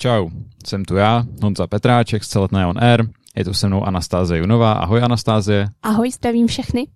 [0.00, 0.28] Čau,
[0.66, 3.04] jsem tu já, Honza Petráček z Celetné on Air.
[3.36, 4.72] Je tu se mnou Anastázie Junová.
[4.72, 5.68] Ahoj Anastázie.
[5.82, 6.86] Ahoj, zdravím všechny.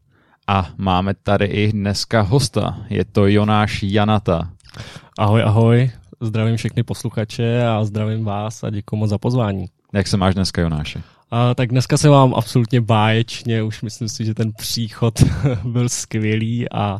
[0.46, 2.78] A máme tady i dneska hosta.
[2.90, 4.50] Je to Jonáš Janata.
[5.18, 5.90] Ahoj, ahoj.
[6.20, 9.66] Zdravím všechny posluchače a zdravím vás a děkuji moc za pozvání.
[9.92, 11.02] Jak se máš dneska, Jonáše?
[11.30, 15.22] A, tak dneska se vám absolutně báječně, už myslím si, že ten příchod
[15.64, 16.98] byl skvělý a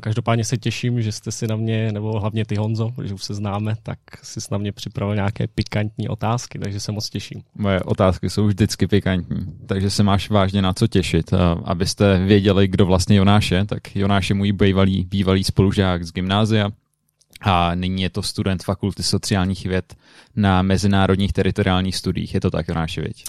[0.00, 3.34] Každopádně se těším, že jste si na mě, nebo hlavně ty Honzo, protože už se
[3.34, 7.42] známe, tak si na mě připravil nějaké pikantní otázky, takže se moc těším.
[7.54, 11.30] Moje otázky jsou vždycky pikantní, takže se máš vážně na co těšit.
[11.64, 16.70] Abyste věděli, kdo vlastně Jonáš je, tak Jonáš je můj bývalý, bývalý spolužák z gymnázia,
[17.40, 19.94] a nyní je to student Fakulty sociálních věd
[20.36, 22.34] na mezinárodních teritoriálních studiích.
[22.34, 23.24] Je to tak, Jonáši, viď?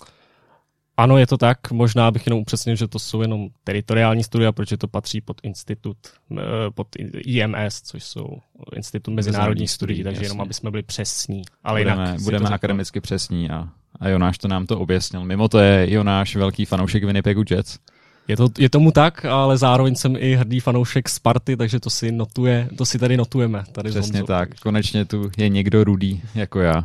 [0.97, 1.71] Ano, je to tak.
[1.71, 5.97] Možná bych jenom upřesnil, že to jsou jenom teritoriální studia, protože to patří pod institut,
[6.37, 6.43] eh,
[6.75, 6.87] pod
[7.17, 8.27] IMS, což jsou
[8.75, 10.25] Institut mezinárodních studií, takže jasně.
[10.25, 11.41] jenom aby jsme byli přesní.
[11.63, 15.25] Ale budeme, jinak budeme akademicky přesní a, a Jonáš to nám to objasnil.
[15.25, 17.79] Mimo to je Jonáš velký fanoušek Winnipegu Jets.
[18.27, 22.11] Je, to, je tomu tak, ale zároveň jsem i hrdý fanoušek Sparty, takže to si
[22.11, 23.63] notuje, to si tady notujeme.
[23.71, 26.83] Tady Přesně tak, konečně tu je někdo rudý jako já.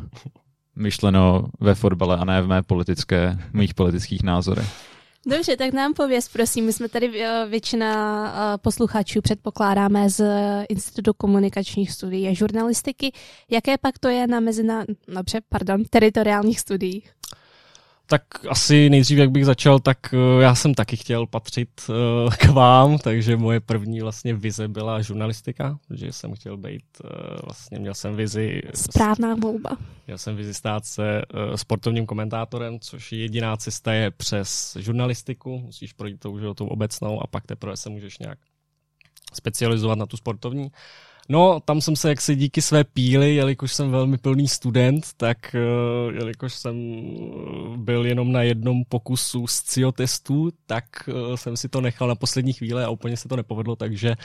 [0.76, 4.90] Myšleno ve fotbale a ne v mé politické, mých politických názorech.
[5.26, 6.64] Dobře, tak nám pověz, prosím.
[6.64, 7.92] My jsme tady eh, většina
[8.54, 10.24] eh, posluchačů předpokládáme z
[10.68, 13.12] Institutu komunikačních studií a žurnalistiky.
[13.50, 17.10] Jaké pak to je na mezina, dobře, pardon, teritoriálních studiích?
[18.10, 22.44] Tak asi nejdřív, jak bych začal, tak uh, já jsem taky chtěl patřit uh, k
[22.44, 27.10] vám, takže moje první vlastně vize byla žurnalistika, že jsem chtěl být, uh,
[27.44, 28.62] vlastně měl jsem vizi...
[28.74, 29.70] Správná volba.
[30.06, 31.22] Měl jsem vizi stát se
[31.54, 37.26] sportovním komentátorem, což je jediná cesta je přes žurnalistiku, musíš projít tou, tou obecnou a
[37.26, 38.38] pak teprve se můžeš nějak
[39.34, 40.70] specializovat na tu sportovní.
[41.28, 46.14] No, tam jsem se jaksi díky své píly, jelikož jsem velmi plný student, tak uh,
[46.14, 51.68] jelikož jsem eh, byl jenom na jednom pokusu z CIO testů, tak uh, jsem si
[51.68, 54.16] to nechal na poslední chvíli a úplně se to nepovedlo, takže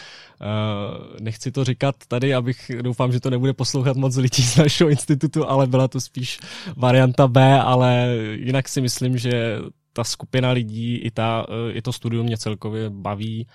[1.22, 5.50] nechci to říkat tady, abych doufám, že to nebude poslouchat moc lidí z našeho institutu,
[5.50, 6.40] ale byla to spíš
[6.78, 9.60] varianta B, ale jinak si myslím, že
[9.94, 13.48] ta skupina lidí i, ta, i to studium mě celkově baví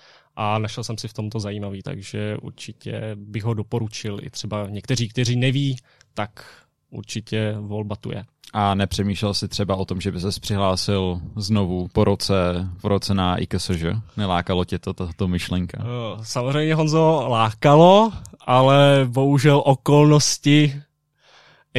[0.42, 5.08] a našel jsem si v tomto zajímavý, takže určitě bych ho doporučil i třeba někteří,
[5.08, 5.76] kteří neví,
[6.14, 6.44] tak
[6.90, 8.24] určitě volba tu je.
[8.52, 12.34] A nepřemýšlel si třeba o tom, že by se přihlásil znovu po roce,
[12.82, 13.84] v roce na IKSŽ?
[14.16, 15.78] Nelákalo tě to, tato myšlenka?
[15.82, 20.82] Eh, samozřejmě Honzo lákalo, ale bohužel okolnosti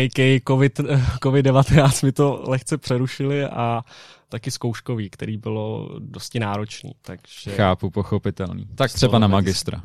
[0.05, 0.79] AK COVID,
[1.19, 3.81] COVID-19 mi to lehce přerušili a
[4.31, 6.91] taky zkouškový, který bylo dosti náročný.
[7.01, 7.51] Takže...
[7.51, 8.65] Chápu, pochopitelný.
[8.75, 9.83] Tak třeba na magistra.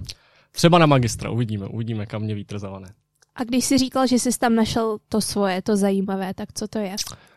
[0.50, 2.88] Třeba na magistra, uvidíme, uvidíme, kam mě vítr zavane.
[3.36, 6.78] A když jsi říkal, že jsi tam našel to svoje, to zajímavé, tak co to
[6.78, 6.96] je?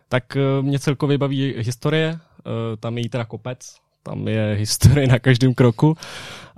[0.09, 5.07] Tak eh, mě celkově baví historie, eh, tam je jí teda kopec, tam je historie
[5.07, 5.97] na každém kroku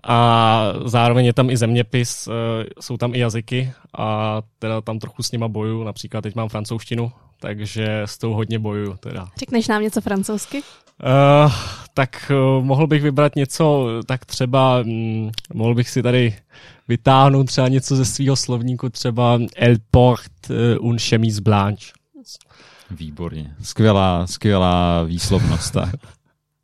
[0.04, 5.24] a zároveň je tam i zeměpis, eh, jsou tam i jazyky a teda tam trochu
[5.24, 9.28] s nima boju, například teď mám francouzštinu, takže s tou hodně bojuju teda.
[9.38, 10.58] Řekneš nám něco francouzsky?
[10.58, 11.54] Uh,
[11.94, 16.36] tak uh, mohl bych vybrat něco, tak třeba um, mohl bych si tady
[16.88, 21.86] vytáhnout třeba něco ze svého slovníku, třeba El port uh, un chemise blanche.
[22.92, 23.56] Výborně.
[23.64, 25.74] Skvělá, skvělá výslovnost.
[25.74, 25.96] Tak.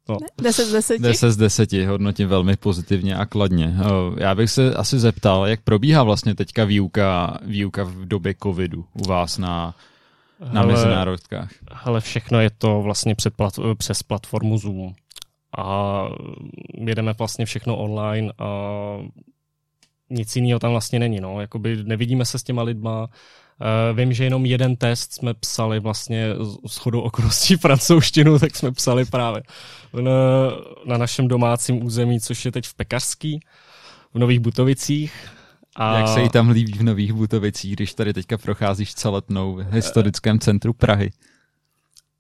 [0.10, 0.18] No.
[0.42, 1.02] 10 z 10?
[1.02, 3.76] 10 z 10 hodnotím velmi pozitivně a kladně.
[4.18, 9.08] Já bych se asi zeptal, jak probíhá vlastně teďka výuka, výuka v době covidu u
[9.08, 9.76] vás na,
[10.52, 11.50] na hele, mezinárodkách?
[11.72, 14.94] Hele, všechno je to vlastně před plat, přes platformu Zoom.
[15.58, 16.04] A
[16.74, 18.48] jedeme vlastně všechno online a
[20.10, 21.20] nic jiného tam vlastně není.
[21.20, 21.42] No.
[21.42, 23.08] Jakoby nevidíme se s těma lidma,
[23.62, 26.28] Uh, vím, že jenom jeden test jsme psali vlastně
[26.68, 29.44] s chodou okolností francouzštinu, tak jsme psali právě
[30.02, 30.12] na,
[30.86, 33.40] na našem domácím území, což je teď v Pekařský,
[34.14, 35.14] v Nových Butovicích.
[35.76, 35.98] A...
[35.98, 40.40] Jak se jí tam líbí v Nových Butovicích, když tady teďka procházíš celetnou v historickém
[40.40, 41.12] centru Prahy?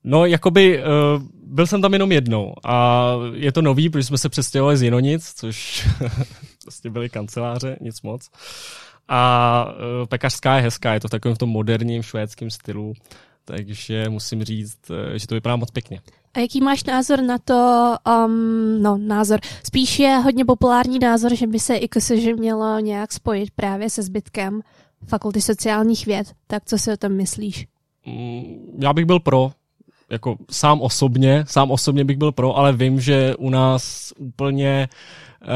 [0.03, 4.29] No, jakoby uh, byl jsem tam jenom jednou a je to nový, protože jsme se
[4.29, 5.87] přestěhovali z Jinonic, což
[6.65, 8.29] vlastně byly kanceláře, nic moc.
[9.07, 12.93] A uh, pekařská je hezká, je to v takovém v tom moderním švédském stylu,
[13.45, 16.01] takže musím říct, uh, že to vypadá moc pěkně.
[16.33, 17.95] A jaký máš názor na to,
[18.25, 23.51] um, no názor, spíš je hodně populární názor, že by se IKSŽ mělo nějak spojit
[23.51, 24.61] právě se zbytkem
[25.07, 27.67] fakulty sociálních věd, tak co si o tom myslíš?
[28.05, 29.51] Mm, já bych byl pro,
[30.09, 34.89] jako sám osobně, sám osobně bych byl pro, ale vím, že u nás úplně
[35.41, 35.47] uh,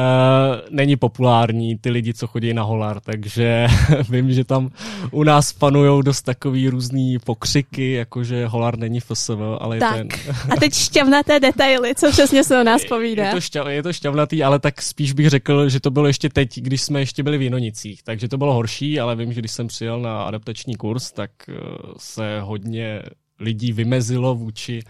[0.70, 3.66] není populární ty lidi, co chodí na holar, takže
[4.10, 4.70] vím, že tam
[5.10, 9.96] u nás panují dost takový různý pokřiky, jakože holar není FSV, ale tak.
[9.96, 10.34] je ten...
[10.50, 13.24] a teď šťavnaté detaily, co přesně se o nás povídá.
[13.24, 16.28] Je to, šťav, je to šťavnatý, ale tak spíš bych řekl, že to bylo ještě
[16.28, 19.52] teď, když jsme ještě byli v Jinonicích, takže to bylo horší, ale vím, že když
[19.52, 21.54] jsem přijel na adaptační kurz, tak uh,
[21.98, 23.02] se hodně
[23.42, 24.82] lidí vymezilo vůči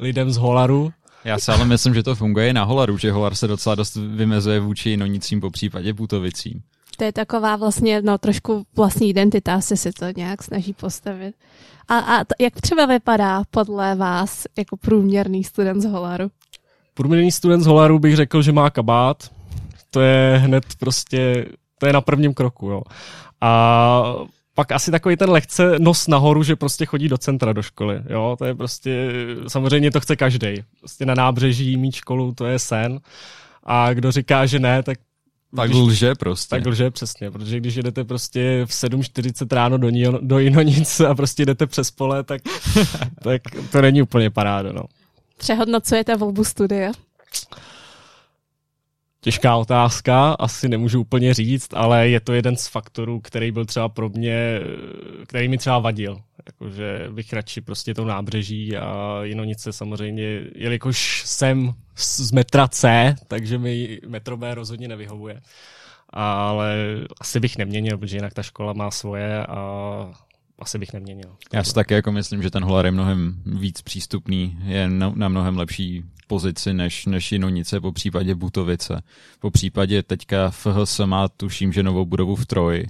[0.00, 0.92] lidem z Holaru.
[1.24, 3.96] Já si ale myslím, že to funguje i na Holaru, že Holar se docela dost
[3.96, 6.62] vymezuje vůči Nonicím po případě Butovicím.
[6.96, 11.34] To je taková vlastně, no trošku vlastní identita, asi si to nějak snaží postavit.
[11.88, 16.30] A, a to, jak třeba vypadá podle vás jako průměrný student z Holaru?
[16.94, 19.30] Průměrný student z Holaru bych řekl, že má kabát.
[19.90, 21.46] To je hned prostě,
[21.78, 22.82] to je na prvním kroku, jo.
[23.40, 24.14] A
[24.58, 28.02] pak asi takový ten lehce nos nahoru, že prostě chodí do centra do školy.
[28.10, 29.10] Jo, to je prostě,
[29.48, 30.48] samozřejmě to chce každý.
[30.78, 33.00] Prostě na nábřeží mít školu, to je sen.
[33.64, 34.98] A kdo říká, že ne, tak
[35.56, 36.56] tak když, lže prostě.
[36.56, 41.14] Tak lže, přesně, protože když jedete prostě v 7.40 ráno do, Nion, do Jinonic a
[41.14, 42.42] prostě jdete přes pole, tak,
[43.22, 44.82] tak to není úplně paráda, no.
[45.36, 46.92] Přehodnocujete volbu studia?
[49.20, 53.88] Těžká otázka, asi nemůžu úplně říct, ale je to jeden z faktorů, který byl třeba
[53.88, 54.60] pro mě,
[55.26, 56.20] který mi třeba vadil.
[56.46, 63.58] Jakože bych radši prostě tou nábřeží a Jinonice samozřejmě, jelikož jsem z metra C, takže
[63.58, 65.40] mi metro B rozhodně nevyhovuje.
[66.10, 66.76] Ale
[67.20, 70.10] asi bych neměnil, protože jinak ta škola má svoje a
[70.58, 71.36] asi bych neměnil.
[71.52, 75.28] Já si taky jako myslím, že ten Holar je mnohem víc přístupný, je na, na
[75.28, 79.02] mnohem lepší pozici než, než Jinonice, po případě Butovice.
[79.40, 82.86] Po případě teďka FHS má, tuším, že novou budovu v Troji,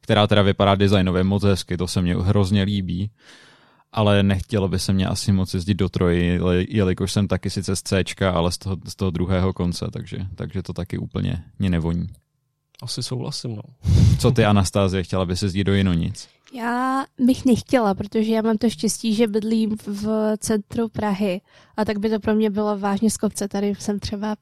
[0.00, 3.10] která teda vypadá designově moc hezky, to se mně hrozně líbí,
[3.92, 7.82] ale nechtělo by se mě asi moc jezdit do Troji, jelikož jsem taky sice z
[7.82, 12.06] C, ale z toho, z toho druhého konce, takže, takže to taky úplně mě nevoní.
[12.82, 13.62] Asi souhlasím, no.
[14.18, 16.28] Co ty, Anastázie, chtěla by se jezdit do Jinonic?
[16.52, 21.40] Já bych nechtěla, protože já mám to štěstí, že bydlím v centru Prahy
[21.76, 23.48] a tak by to pro mě bylo vážně z kopce.
[23.48, 24.36] Tady jsem třeba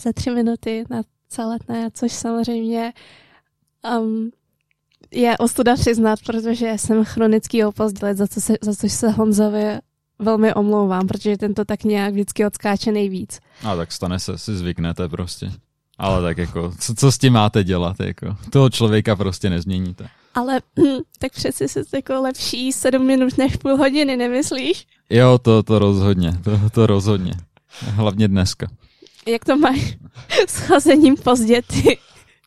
[0.00, 2.92] za tři minuty na celetné, což samozřejmě
[3.98, 4.30] um,
[5.10, 9.78] je ostuda přiznat, protože jsem chronický opozdělec, za, co se, za což se Honzovi
[10.18, 13.40] velmi omlouvám, protože ten to tak nějak vždycky odskáče nejvíc.
[13.64, 15.52] A tak stane se, si zvyknete prostě.
[15.98, 18.36] Ale tak jako, co, co s tím máte dělat, jako?
[18.50, 20.08] Toho člověka prostě nezměníte.
[20.34, 24.86] Ale hm, tak přeci se jako lepší sedm minut než půl hodiny, nemyslíš?
[25.10, 27.32] Jo, to, to rozhodně, to, to rozhodně.
[27.80, 28.66] Hlavně dneska.
[29.26, 29.96] Jak to máš
[30.48, 31.98] s chozením pozdě ty?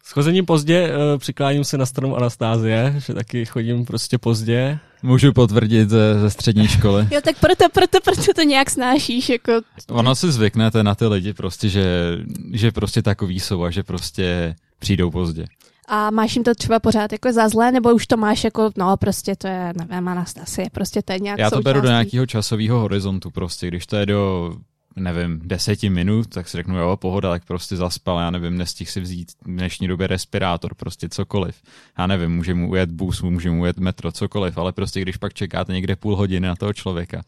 [0.04, 4.80] S chozením pozdě uh, přikláním se na stranu Anastázie, že taky chodím prostě pozdě.
[5.04, 7.08] Můžu potvrdit ze, ze střední školy.
[7.12, 9.52] Jo, tak proto, proto, proto to nějak snášíš, jako...
[9.90, 12.18] Ono si zvyknete na ty lidi prostě, že,
[12.54, 15.46] že prostě takový jsou a že prostě přijdou pozdě.
[15.88, 18.98] A máš jim to třeba pořád jako za zlé, nebo už to máš jako, no
[18.98, 21.64] prostě to je, nevím, Anastasie, prostě to je nějak Já to součástí.
[21.64, 24.54] beru do nějakého časového horizontu prostě, když to je do
[25.00, 29.02] nevím, deseti minut, tak si řeknu, jo, pohoda, tak prostě zaspal, já nevím, nestih si
[29.02, 31.56] vzít v dnešní době respirátor, prostě cokoliv.
[31.98, 35.34] Já nevím, může mu ujet bus, může mu ujet metro, cokoliv, ale prostě když pak
[35.34, 37.22] čekáte někde půl hodiny na toho člověka,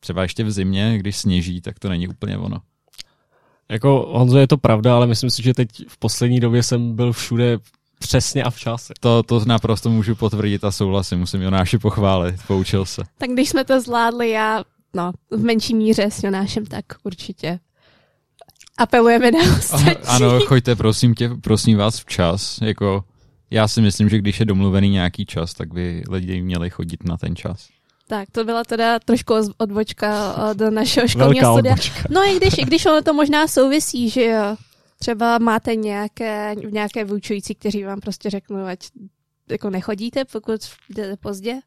[0.00, 2.56] třeba ještě v zimě, když sněží, tak to není úplně ono.
[3.68, 7.12] Jako Honzo, je to pravda, ale myslím si, že teď v poslední době jsem byl
[7.12, 7.58] všude
[8.00, 8.90] přesně a včas.
[9.00, 13.02] To, to naprosto můžu potvrdit a souhlasím, musím Jonáši pochválit, poučil se.
[13.18, 17.58] Tak když jsme to zvládli, já no, v menší míře s Jonášem, tak určitě
[18.78, 20.06] apelujeme na ostatní.
[20.06, 23.04] Ano, choďte prosím tě, prosím vás včas, jako
[23.50, 27.16] já si myslím, že když je domluvený nějaký čas, tak by lidi měli chodit na
[27.16, 27.68] ten čas.
[28.08, 31.72] Tak, to byla teda trošku odbočka do našeho školního studia.
[31.72, 32.02] Odbočka.
[32.10, 34.56] No i když, i když ono to možná souvisí, že jo,
[35.02, 38.78] třeba máte nějaké, nějaké vyučující, kteří vám prostě řeknou, ať
[39.50, 41.60] jako nechodíte, pokud jdete pozdě?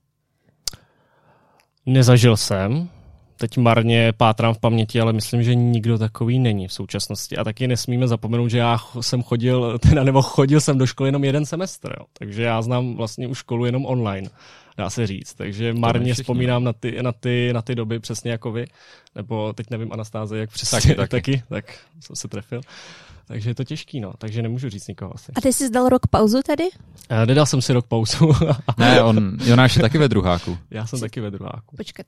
[1.85, 2.89] Nezažil jsem,
[3.37, 7.37] teď marně pátrám v paměti, ale myslím, že nikdo takový není v současnosti.
[7.37, 11.23] A taky nesmíme zapomenout, že já jsem chodil, teda nebo chodil jsem do školy jenom
[11.23, 12.05] jeden semestr, jo.
[12.13, 14.29] takže já znám vlastně už školu jenom online,
[14.77, 15.33] dá se říct.
[15.33, 18.65] Takže marně vzpomínám na ty, na, ty, na ty doby přesně jako vy,
[19.15, 21.07] nebo teď nevím Anastáze, jak přesně taky, taky.
[21.09, 22.61] taky, tak jsem se trefil.
[23.27, 24.13] Takže je to těžký, no.
[24.17, 25.31] Takže nemůžu říct nikoho asi.
[25.35, 26.63] A ty jsi dal rok pauzu tady?
[26.63, 28.33] Uh, nedal jsem si rok pauzu.
[28.77, 30.57] ne, on, Jonáš je taky ve druháku.
[30.71, 31.75] Já jsem taky ve druháku.
[31.77, 32.05] Počkat,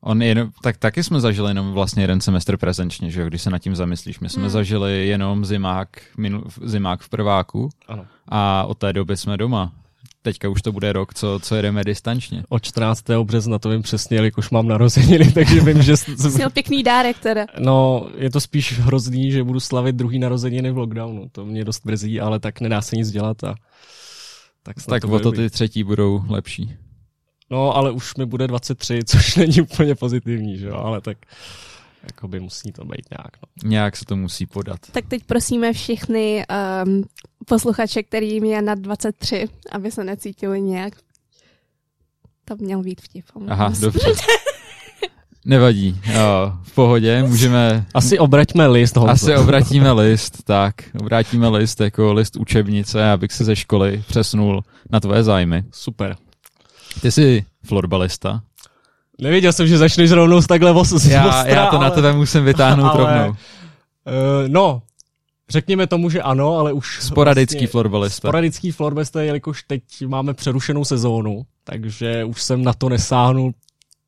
[0.00, 3.50] On jen, tak taky jsme zažili jenom vlastně jeden semestr prezenčně, že jo, když se
[3.50, 4.20] nad tím zamyslíš.
[4.20, 4.50] My jsme hmm.
[4.50, 8.06] zažili jenom zimák, minu, zimák v prváku ano.
[8.28, 9.72] a od té doby jsme doma.
[10.22, 12.42] Teďka už to bude rok, co, co jedeme distančně.
[12.48, 13.04] Od 14.
[13.22, 15.96] března to vím přesně, jelikož mám narozeniny, takže vím, že...
[15.96, 17.46] Jsi měl pěkný dárek teda.
[17.58, 21.28] No, je to spíš hrozný, že budu slavit druhý narozeniny v lockdownu.
[21.32, 23.54] To mě dost brzí, ale tak nedá se nic dělat a
[24.62, 26.74] tak, tak to o to ty třetí budou lepší.
[27.50, 31.18] No, ale už mi bude 23, což není úplně pozitivní, že jo, ale tak
[32.02, 33.30] jakoby musí to být nějak.
[33.42, 33.68] No.
[33.68, 34.78] Nějak se to musí podat.
[34.92, 36.44] Tak teď prosíme všechny
[36.86, 37.04] um,
[37.46, 40.92] posluchače, kterým je nad 23, aby se necítili nějak.
[42.44, 43.24] To měl být vtip.
[43.48, 44.06] Aha, dobře.
[45.44, 47.86] Nevadí, jo, v pohodě, můžeme...
[47.94, 49.12] Asi obraťme list, Honzo.
[49.12, 55.00] Asi obratíme list, tak, obrátíme list jako list učebnice, abych se ze školy přesnul na
[55.00, 55.64] tvoje zájmy.
[55.72, 56.16] Super.
[57.02, 58.42] Ty jsi florbalista.
[59.20, 61.84] Nevěděl jsem, že začneš rovnou z takhle vos, já, ostra, já to ale...
[61.84, 63.30] na tebe musím vytáhnout ale, rovnou.
[63.30, 63.36] Uh,
[64.48, 64.82] no,
[65.48, 66.98] řekněme tomu, že ano, ale už...
[67.02, 68.28] Sporadický vlastně, florbalista.
[68.28, 73.52] Sporadický florbalista, jelikož teď máme přerušenou sezónu, takže už jsem na to nesáhnul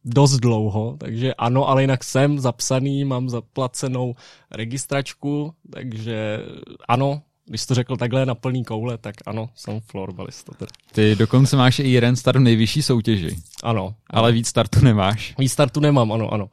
[0.04, 4.14] dost dlouho, takže ano, ale jinak jsem zapsaný, mám zaplacenou
[4.50, 6.40] registračku, takže
[6.88, 10.52] ano, když to řekl takhle na plný koule, tak ano, jsem florbalista.
[10.58, 10.70] Teda.
[10.92, 13.36] Ty dokonce máš i jeden start v nejvyšší soutěži.
[13.62, 13.94] Ano.
[14.10, 15.34] Ale víc startu nemáš.
[15.38, 16.44] Víc startu nemám, ano, ano.
[16.44, 16.50] Uh,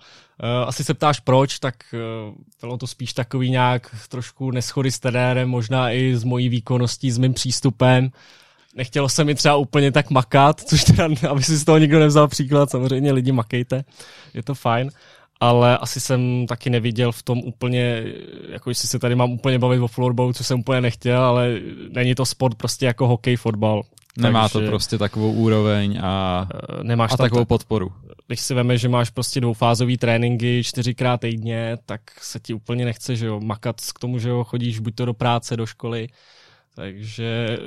[0.67, 5.49] asi se ptáš proč, tak uh, bylo to spíš takový nějak trošku neschody s trenérem,
[5.49, 8.11] možná i s mojí výkonností, s mým přístupem.
[8.75, 12.27] Nechtělo se mi třeba úplně tak makat, což teda, aby si z toho nikdo nevzal
[12.27, 13.83] příklad, samozřejmě lidi makejte,
[14.33, 14.91] je to fajn
[15.39, 18.03] ale asi jsem taky neviděl v tom úplně,
[18.49, 22.15] jako jestli se tady mám úplně bavit o florbalu, co jsem úplně nechtěl, ale není
[22.15, 23.83] to sport prostě jako hokej, fotbal.
[24.17, 27.91] Nemá takže, to prostě takovou úroveň a, eh, nemáš a takovou podporu.
[28.27, 33.15] Když si veme, že máš prostě dvoufázový tréninky čtyřikrát týdně, tak se ti úplně nechce,
[33.15, 36.07] že jo, makat k tomu, že jo, chodíš buď to do práce, do školy,
[36.75, 37.57] takže eh,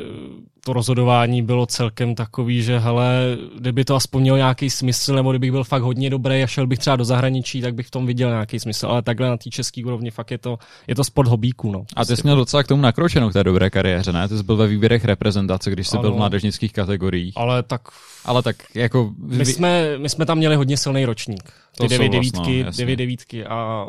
[0.65, 5.51] to rozhodování bylo celkem takový, že hele, kdyby to aspoň mělo nějaký smysl, nebo kdybych
[5.51, 8.31] byl fakt hodně dobrý a šel bych třeba do zahraničí, tak bych v tom viděl
[8.31, 8.87] nějaký smysl.
[8.87, 11.73] Ale takhle na té české úrovni fakt je to, je to sport hobíků.
[11.73, 11.85] No.
[11.97, 14.29] A ty jsi měl docela k tomu nakročeno k té dobré kariéře, ne?
[14.29, 17.35] Ty jsi byl ve výběrech reprezentace, když jsi ano, byl v mládežnických kategoriích.
[17.37, 17.81] Ale tak...
[18.25, 19.13] Ale tak jako...
[19.19, 21.53] My jsme, my jsme tam měli hodně silný ročník.
[21.81, 23.87] Ty devět devítky, no, devět devítky a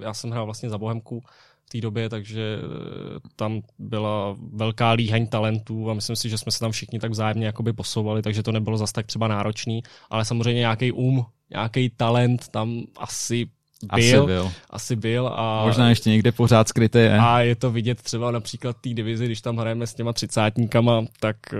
[0.00, 1.22] já jsem hrál vlastně za Bohemku
[1.66, 6.52] v té době, takže eh, tam byla velká líheň talentů a myslím si, že jsme
[6.52, 10.24] se tam všichni tak vzájemně jakoby posouvali, takže to nebylo zas tak třeba náročný, ale
[10.24, 13.46] samozřejmě nějaký um, nějaký talent tam asi
[13.82, 14.52] byl, asi byl.
[14.70, 17.18] Asi byl a, Možná ještě někde pořád skryté je.
[17.18, 21.36] A je to vidět třeba například té divizi, když tam hrajeme s těma třicátníkama, tak
[21.52, 21.56] eh,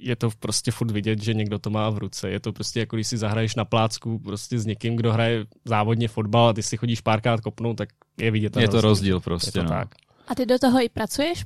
[0.00, 2.30] je to prostě furt vidět, že někdo to má v ruce.
[2.30, 6.08] Je to prostě jako když si zahraješ na plácku prostě s někým, kdo hraje závodně
[6.08, 7.88] fotbal a ty si chodíš párkrát kopnout, tak
[8.20, 8.56] je vidět.
[8.56, 9.48] Je to rozdíl, rozdíl prostě.
[9.48, 9.68] Je to no.
[9.68, 9.88] tak.
[10.28, 11.44] A ty do toho i pracuješ?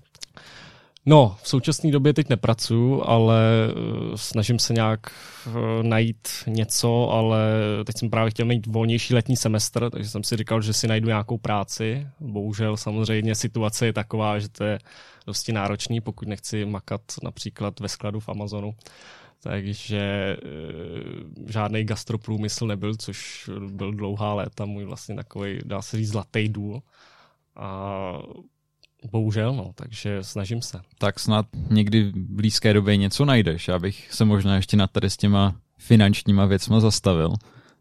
[1.09, 5.01] No, v současné době teď nepracuju, ale eh, snažím se nějak
[5.47, 5.51] eh,
[5.83, 7.39] najít něco, ale
[7.85, 11.09] teď jsem právě chtěl mít volnější letní semestr, takže jsem si říkal, že si najdu
[11.09, 12.07] nějakou práci.
[12.21, 14.79] Bohužel samozřejmě situace je taková, že to je
[15.27, 18.75] dosti náročný, pokud nechci makat například ve skladu v Amazonu.
[19.43, 20.37] Takže e,
[21.53, 26.83] žádný gastroprůmysl nebyl, což byl dlouhá léta můj vlastně takový, dá se říct, zlatý důl.
[27.57, 28.13] A
[29.13, 30.81] Bohužel, no, takže snažím se.
[30.99, 35.17] Tak snad někdy v blízké době něco najdeš, abych se možná ještě nad tady s
[35.17, 37.35] těma finančníma věcma zastavil.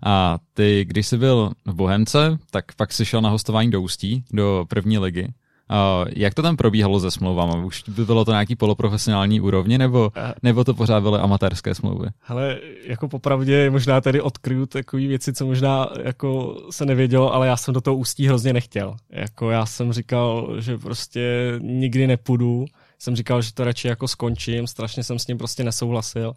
[0.03, 4.23] A ty, když jsi byl v Bohemce, tak pak jsi šel na hostování do Ústí,
[4.31, 5.33] do první ligy.
[5.71, 7.65] Uh, jak to tam probíhalo se smlouvama?
[7.65, 10.33] Už by bylo to nějaký poloprofesionální úrovni, nebo, eh.
[10.43, 12.07] nebo to pořád byly amatérské smlouvy?
[12.27, 17.57] Ale jako popravdě možná tady odkryju takové věci, co možná jako se nevědělo, ale já
[17.57, 18.95] jsem do toho ústí hrozně nechtěl.
[19.09, 22.65] Jako já jsem říkal, že prostě nikdy nepůjdu.
[22.99, 26.33] Jsem říkal, že to radši jako skončím, strašně jsem s ním prostě nesouhlasil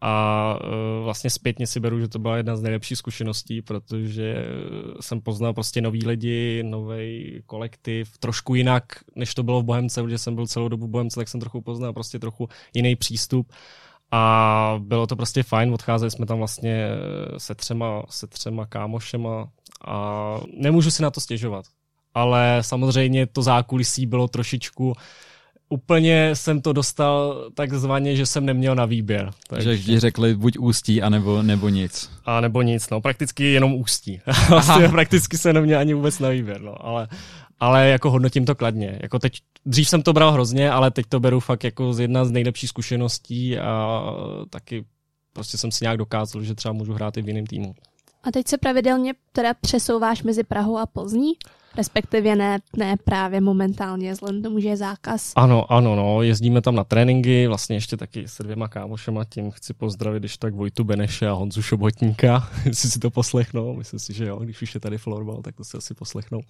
[0.00, 4.46] a uh, vlastně zpětně si beru, že to byla jedna z nejlepších zkušeností, protože
[5.00, 8.84] jsem poznal prostě nový lidi, nový kolektiv, trošku jinak,
[9.16, 11.60] než to bylo v Bohemce, protože jsem byl celou dobu v Bohemce, tak jsem trochu
[11.60, 13.52] poznal prostě trochu jiný přístup.
[14.10, 16.88] A bylo to prostě fajn, odcházeli jsme tam vlastně
[17.38, 19.48] se třema, se třema kámošema
[19.86, 21.64] a nemůžu si na to stěžovat.
[22.14, 24.94] Ale samozřejmě to zákulisí bylo trošičku uh,
[25.68, 29.30] úplně jsem to dostal takzvaně, že jsem neměl na výběr.
[29.48, 32.10] Takže vždy řekli buď ústí, anebo nebo nic.
[32.24, 34.20] A nebo nic, no, prakticky jenom ústí.
[34.48, 37.08] vlastně prakticky se neměl ani vůbec na výběr, no, ale,
[37.60, 38.98] ale jako hodnotím to kladně.
[39.02, 39.32] Jako teď,
[39.66, 42.68] dřív jsem to bral hrozně, ale teď to beru fakt jako z jedna z nejlepších
[42.68, 44.02] zkušeností a
[44.50, 44.84] taky
[45.32, 47.74] prostě jsem si nějak dokázal, že třeba můžu hrát i v jiném týmu.
[48.22, 51.32] A teď se pravidelně teda přesouváš mezi Prahou a Plzní?
[51.78, 55.32] Respektive ne, ne právě momentálně, vzhledem tomu, že je zákaz.
[55.36, 59.74] Ano, ano, no, jezdíme tam na tréninky, vlastně ještě taky se dvěma kámošema, tím chci
[59.74, 64.26] pozdravit, když tak Vojtu Beneše a Honzu Šobotníka, jestli si to poslechnou, myslím si, že
[64.26, 66.40] jo, když už je tady florbal, tak to si asi poslechnou.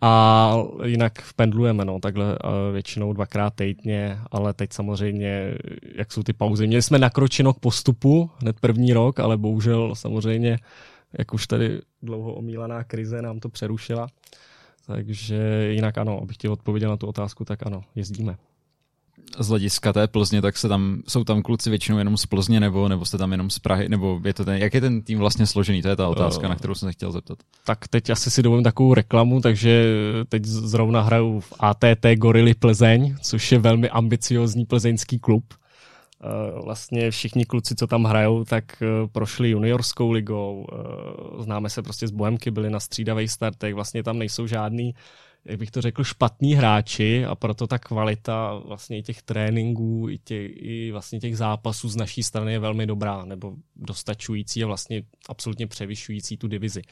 [0.00, 2.38] A jinak pendlujeme, no, takhle
[2.72, 5.54] většinou dvakrát týdně, ale teď samozřejmě,
[5.94, 6.66] jak jsou ty pauzy.
[6.66, 10.58] Měli jsme nakročeno k postupu hned první rok, ale bohužel samozřejmě
[11.18, 14.08] jak už tady dlouho omílaná krize nám to přerušila.
[14.94, 18.36] Takže jinak ano, abych chtěl odpovědět na tu otázku, tak ano, jezdíme.
[19.38, 22.88] Z hlediska té Plzně, tak se tam, jsou tam kluci většinou jenom z Plzně, nebo,
[22.88, 25.46] nebo jste tam jenom z Prahy, nebo je to ten, jak je ten tým vlastně
[25.46, 25.82] složený?
[25.82, 27.38] To je ta otázka, uh, na kterou jsem se chtěl zeptat.
[27.64, 29.84] Tak teď asi si dovolím takovou reklamu, takže
[30.28, 35.44] teď zrovna hraju v ATT Gorily Plzeň, což je velmi ambiciozní plzeňský klub.
[36.24, 41.82] Eh, vlastně všichni kluci, co tam hrajou, tak eh, prošli juniorskou ligou, eh, známe se
[41.82, 44.94] prostě z Bohemky, byli na střídavých startech, vlastně tam nejsou žádný
[45.44, 50.18] jak bych to řekl, špatní hráči a proto ta kvalita vlastně i těch tréninků, i,
[50.18, 55.02] těch, i vlastně těch zápasů z naší strany je velmi dobrá, nebo dostačující a vlastně
[55.28, 56.82] absolutně převyšující tu divizi.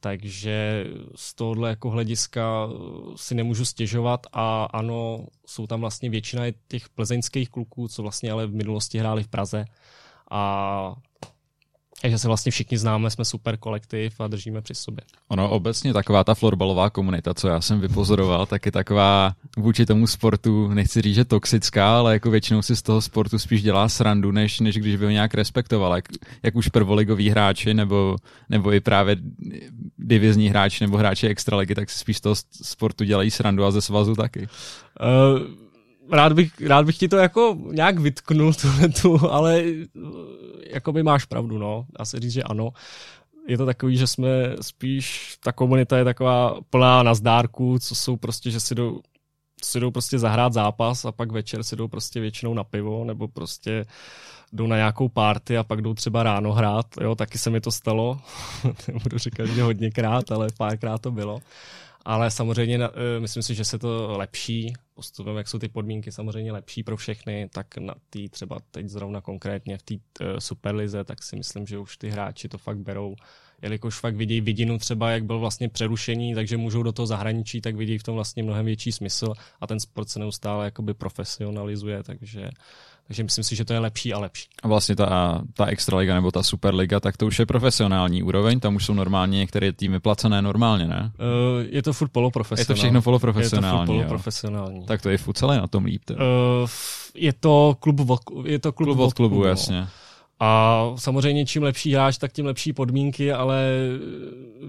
[0.00, 2.68] Takže z tohohle jako hlediska
[3.16, 8.46] si nemůžu stěžovat a ano, jsou tam vlastně většina těch plzeňských kluků, co vlastně ale
[8.46, 9.64] v minulosti hráli v Praze.
[10.30, 10.94] A
[12.00, 15.04] takže se vlastně všichni známe, jsme super kolektiv a držíme při sobě.
[15.28, 20.06] Ono obecně taková ta florbalová komunita, co já jsem vypozoroval, tak je taková vůči tomu
[20.06, 24.32] sportu, nechci říct, že toxická, ale jako většinou si z toho sportu spíš dělá srandu,
[24.32, 25.94] než, než když by ho nějak respektoval.
[25.96, 26.04] Jak,
[26.42, 28.16] jak už prvoligoví hráči, nebo,
[28.48, 29.16] nebo i právě
[29.96, 33.80] divizní hráči nebo hráči extraligy, tak si spíš z toho sportu dělají srandu a ze
[33.80, 34.48] svazu taky.
[35.00, 35.66] Uh
[36.12, 38.52] rád bych, rád bych ti to jako nějak vytknul,
[39.02, 39.64] tu, ale
[40.76, 41.86] jako by máš pravdu, no.
[41.98, 42.70] Dá se říct, že ano.
[43.48, 44.28] Je to takový, že jsme
[44.60, 49.00] spíš, ta komunita je taková plná na zdárku, co jsou prostě, že si jdou,
[49.64, 53.28] si jdou prostě zahrát zápas a pak večer si jdou prostě většinou na pivo, nebo
[53.28, 53.86] prostě
[54.52, 57.70] jdou na nějakou party a pak jdou třeba ráno hrát, jo, taky se mi to
[57.70, 58.20] stalo,
[58.88, 61.40] nebudu říkat, že hodněkrát, ale párkrát to bylo
[62.06, 66.52] ale samozřejmě uh, myslím si, že se to lepší postupem, jak jsou ty podmínky samozřejmě
[66.52, 70.00] lepší pro všechny, tak na tý třeba teď zrovna konkrétně v té uh,
[70.38, 73.14] Superlize, tak si myslím, že už ty hráči to fakt berou,
[73.62, 77.76] jelikož fakt vidí vidinu třeba, jak byl vlastně přerušení, takže můžou do toho zahraničí, tak
[77.76, 82.50] vidí v tom vlastně mnohem větší smysl a ten sport se neustále jakoby profesionalizuje, takže
[83.06, 84.48] takže myslím si, že to je lepší a lepší.
[84.62, 88.74] A vlastně ta, ta extraliga nebo ta superliga, tak to už je profesionální úroveň, tam
[88.74, 91.12] už jsou normálně některé týmy placené normálně, ne?
[91.18, 92.62] Uh, je to furt poloprofesionální.
[92.62, 93.78] Je to všechno poloprofesionální.
[93.78, 94.78] Je to furt poloprofesionální.
[94.78, 94.84] Jo.
[94.86, 96.02] Tak to je futsal na tom líp.
[96.10, 96.16] Uh,
[97.14, 99.48] je to klub od, je to klub, klub od klubu, klubu no.
[99.48, 99.86] jasně.
[100.40, 103.66] A samozřejmě čím lepší hráč, tak tím lepší podmínky, ale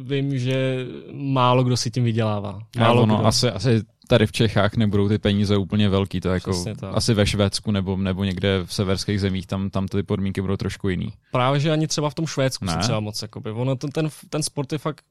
[0.02, 2.60] vím, že málo kdo si tím vydělává.
[2.80, 3.26] Málo ono, kdo.
[3.26, 7.72] Asi, asi tady v Čechách nebudou ty peníze úplně velký, to jako asi ve Švédsku
[7.72, 11.14] nebo, nebo někde v severských zemích, tam, tam ty podmínky budou trošku jiný.
[11.32, 12.72] Právě, že ani třeba v tom Švédsku ne.
[12.74, 15.06] se třeba moc, jakoby, ono ten, ten, ten sport je fakt,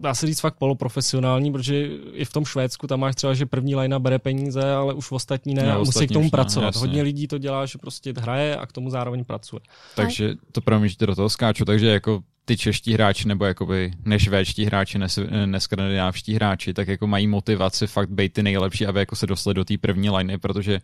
[0.00, 3.74] dá se říct fakt poloprofesionální, protože i v tom Švédsku tam máš třeba, že první
[3.74, 6.66] lajna bere peníze, ale už v ostatní ne, no, a musí k tomu ne, pracovat.
[6.66, 6.80] Jasně.
[6.80, 9.60] Hodně lidí to dělá, že prostě hraje a k tomu zároveň pracuje.
[9.96, 14.64] Takže to promiň, že do toho skáču, takže jako ty čeští hráči nebo jakoby nešvédští
[14.64, 19.26] hráči, nes, neskandinávští hráči, tak jako mají motivaci fakt být ty nejlepší, aby jako se
[19.26, 20.80] dostali do té první liney, protože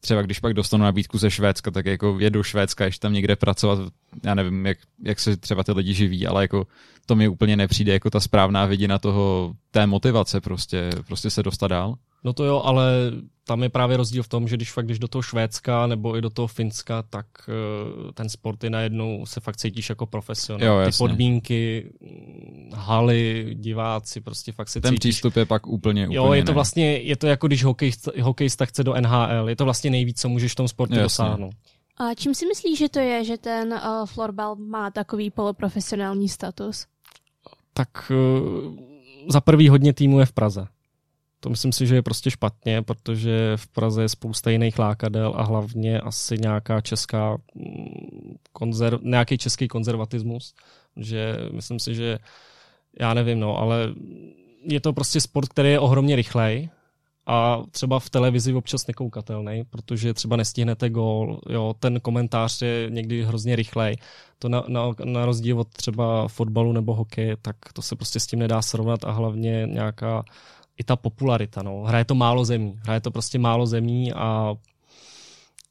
[0.00, 3.78] třeba když pak dostanu nabídku ze Švédska, tak jako jedu Švédska, ještě tam někde pracovat,
[4.24, 6.66] já nevím, jak, jak se třeba ty lidi živí, ale jako
[7.06, 11.68] to mi úplně nepřijde jako ta správná vidina toho, té motivace prostě, prostě se dostat
[11.68, 11.94] dál.
[12.24, 13.12] No to jo, ale
[13.48, 16.20] tam je právě rozdíl v tom, že když fakt když do toho Švédska nebo i
[16.20, 20.80] do toho Finska, tak uh, ten sport je najednou se fakt cítíš jako profesionál.
[20.82, 21.92] Jo, Ty podmínky,
[22.74, 25.00] haly, diváci, prostě fakt se ten cítíš.
[25.00, 26.54] Ten přístup je pak úplně, úplně Jo, je to ne.
[26.54, 30.28] vlastně, je to jako když hokej, hokejista chce do NHL, je to vlastně nejvíc, co
[30.28, 31.02] můžeš v tom sportu jasně.
[31.02, 31.54] dosáhnout.
[31.96, 36.86] A čím si myslíš, že to je, že ten uh, florbal má takový poloprofesionální status?
[37.72, 38.76] Tak uh,
[39.28, 40.66] za prvý hodně týmů je v Praze.
[41.40, 45.42] To myslím si, že je prostě špatně, protože v Praze je spousta jiných lákadel a
[45.42, 50.54] hlavně asi nějaká česká mm, konzerv, nějaký český konzervatismus,
[50.96, 52.18] že myslím si, že
[53.00, 53.94] já nevím, no, ale
[54.62, 56.70] je to prostě sport, který je ohromně rychlej
[57.26, 63.24] a třeba v televizi občas nekoukatelný, protože třeba nestihnete gól, jo, ten komentář je někdy
[63.24, 63.96] hrozně rychlej.
[64.38, 68.26] To na, na, na rozdíl od třeba fotbalu nebo hokeje, tak to se prostě s
[68.26, 70.24] tím nedá srovnat a hlavně nějaká
[70.78, 71.62] i ta popularita.
[71.62, 71.82] No.
[71.82, 72.74] Hraje to málo zemí.
[72.84, 74.54] Hraje to prostě málo zemí a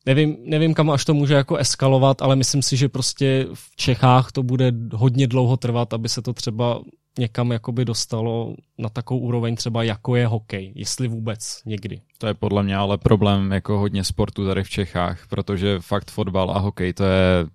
[0.05, 4.31] nevím, nevím, kam až to může jako eskalovat, ale myslím si, že prostě v Čechách
[4.31, 6.81] to bude hodně dlouho trvat, aby se to třeba
[7.19, 12.01] někam jakoby dostalo na takovou úroveň třeba jako je hokej, jestli vůbec někdy.
[12.17, 16.51] To je podle mě ale problém jako hodně sportu tady v Čechách, protože fakt fotbal
[16.51, 17.45] a hokej to je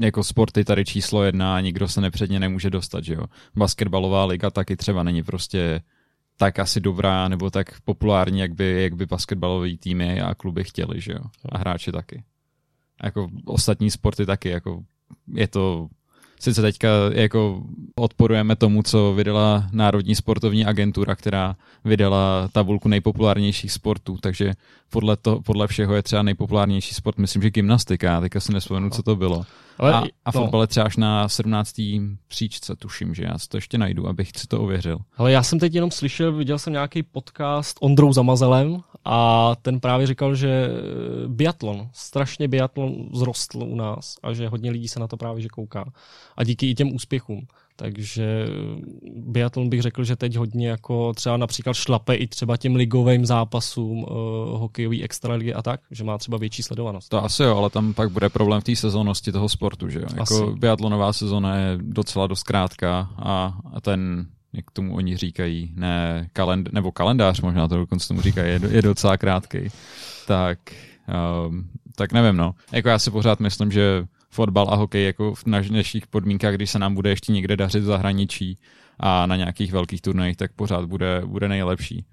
[0.00, 3.24] jako sporty tady číslo jedna a nikdo se nepředně nemůže dostat, že jo.
[3.56, 5.80] Basketbalová liga taky třeba není prostě
[6.42, 11.00] tak asi dobrá nebo tak populární, jak by, jak by basketbalové týmy a kluby chtěli,
[11.00, 11.24] že jo.
[11.48, 12.22] A hráči taky.
[13.00, 14.82] A jako ostatní sporty taky, jako
[15.34, 15.88] je to
[16.40, 17.62] sice teďka jako
[17.94, 24.52] odporujeme tomu, co vydala Národní sportovní agentura, která vydala tabulku nejpopulárnějších sportů, takže
[24.90, 29.02] podle, to, podle všeho je třeba nejpopulárnější sport, myslím, že gymnastika, teďka si nespomenu, co
[29.02, 29.44] to bylo.
[29.82, 30.40] Ale, a, a no.
[30.42, 31.80] fotbal je třeba až na 17.
[32.28, 34.98] příčce, tuším, že já si to ještě najdu, abych si to ověřil.
[35.16, 40.06] Ale já jsem teď jenom slyšel, viděl jsem nějaký podcast Ondrou Zamazelem a ten právě
[40.06, 40.68] říkal, že
[41.26, 45.48] biatlon, strašně biatlon zrostl u nás a že hodně lidí se na to právě že
[45.48, 45.92] kouká.
[46.36, 47.46] A díky i těm úspěchům.
[47.76, 48.46] Takže
[49.16, 53.98] biatlon bych řekl, že teď hodně jako třeba například šlape i třeba těm ligovým zápasům,
[53.98, 54.08] uh,
[54.60, 57.08] hokejový extraligy a tak, že má třeba větší sledovanost.
[57.08, 60.06] To asi jo, ale tam pak bude problém v té sezónnosti toho sportu, že jo?
[60.16, 66.28] Jako biatlonová sezóna je docela dost krátká a, a ten jak tomu oni říkají, ne
[66.32, 69.58] kalend, nebo kalendář možná to dokonce tomu říkají, je, je docela krátký.
[70.26, 70.58] Tak,
[71.46, 72.54] um, tak nevím, no.
[72.72, 76.78] Jako já si pořád myslím, že fotbal a hokej jako v dnešních podmínkách, když se
[76.78, 78.58] nám bude ještě někde dařit v zahraničí
[79.00, 82.06] a na nějakých velkých turnajích, tak pořád bude, bude nejlepší.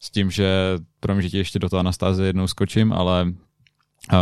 [0.00, 3.24] S tím, že pro mě ještě do toho Anastáze jednou skočím, ale
[4.12, 4.18] uh,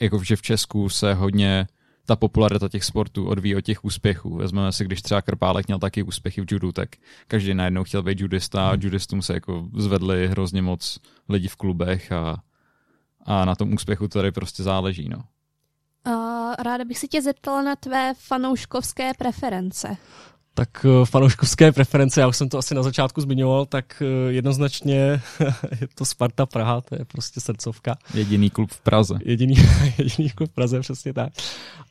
[0.00, 1.66] jako že v Česku se hodně
[2.06, 4.36] ta popularita těch sportů odvíjí od těch úspěchů.
[4.36, 6.88] Vezmeme si, když třeba Krpálek měl taky úspěchy v judu, tak
[7.26, 12.12] každý najednou chtěl být judista a judistům se jako zvedli hrozně moc lidí v klubech
[12.12, 12.42] a,
[13.26, 15.08] a na tom úspěchu tady prostě záleží.
[15.08, 15.24] No.
[16.06, 19.96] Uh, ráda bych si tě zeptala na tvé fanouškovské preference.
[20.54, 24.96] Tak uh, fanouškovské preference, já už jsem to asi na začátku zmiňoval, tak uh, jednoznačně
[25.80, 27.96] je to Sparta Praha, to je prostě srdcovka.
[28.14, 29.14] Jediný klub v Praze.
[29.24, 29.54] Jediný,
[29.98, 31.32] jediný klub v Praze, přesně tak.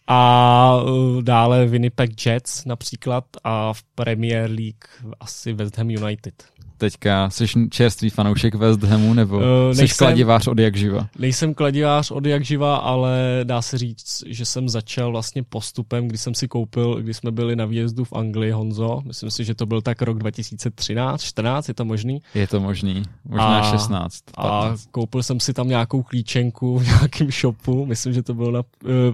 [0.08, 6.44] A uh, dále Winnipeg Jets například a v Premier League asi West Ham United
[6.78, 7.30] teďka?
[7.30, 11.08] Jsi čerstvý fanoušek West Hamu nebo uh, nejsem, jsi kladivář od jak živa?
[11.20, 16.18] Nejsem kladivář od jak živa, ale dá se říct, že jsem začal vlastně postupem, kdy
[16.18, 19.02] jsem si koupil, když jsme byli na výjezdu v Anglii, Honzo.
[19.06, 22.22] Myslím si, že to byl tak rok 2013, 14, je to možný?
[22.34, 24.22] Je to možný, možná a, 16.
[24.36, 24.86] 15.
[24.86, 28.62] A koupil jsem si tam nějakou klíčenku v nějakém shopu, myslím, že to bylo na,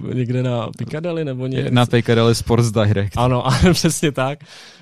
[0.06, 1.70] uh, někde na Piccadilly nebo někde.
[1.70, 3.16] Na Piccadilly Sports Direct.
[3.16, 4.38] Ano, ano, přesně tak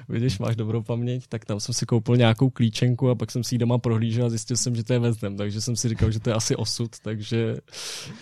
[0.08, 2.67] vidíš, máš dobrou paměť, tak tam jsem si koupil nějakou klíčenku
[3.10, 5.60] a pak jsem si ji doma prohlížel a zjistil jsem, že to je Vezdem, takže
[5.60, 7.56] jsem si říkal, že to je asi osud, takže,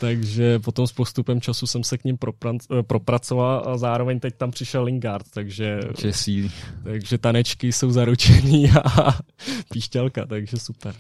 [0.01, 4.51] takže potom s postupem času jsem se k ním propra- propracoval a zároveň teď tam
[4.51, 6.51] přišel Lingard, takže, Česí.
[6.85, 9.19] takže tanečky jsou zaručený a
[9.73, 10.95] píšťalka, takže super.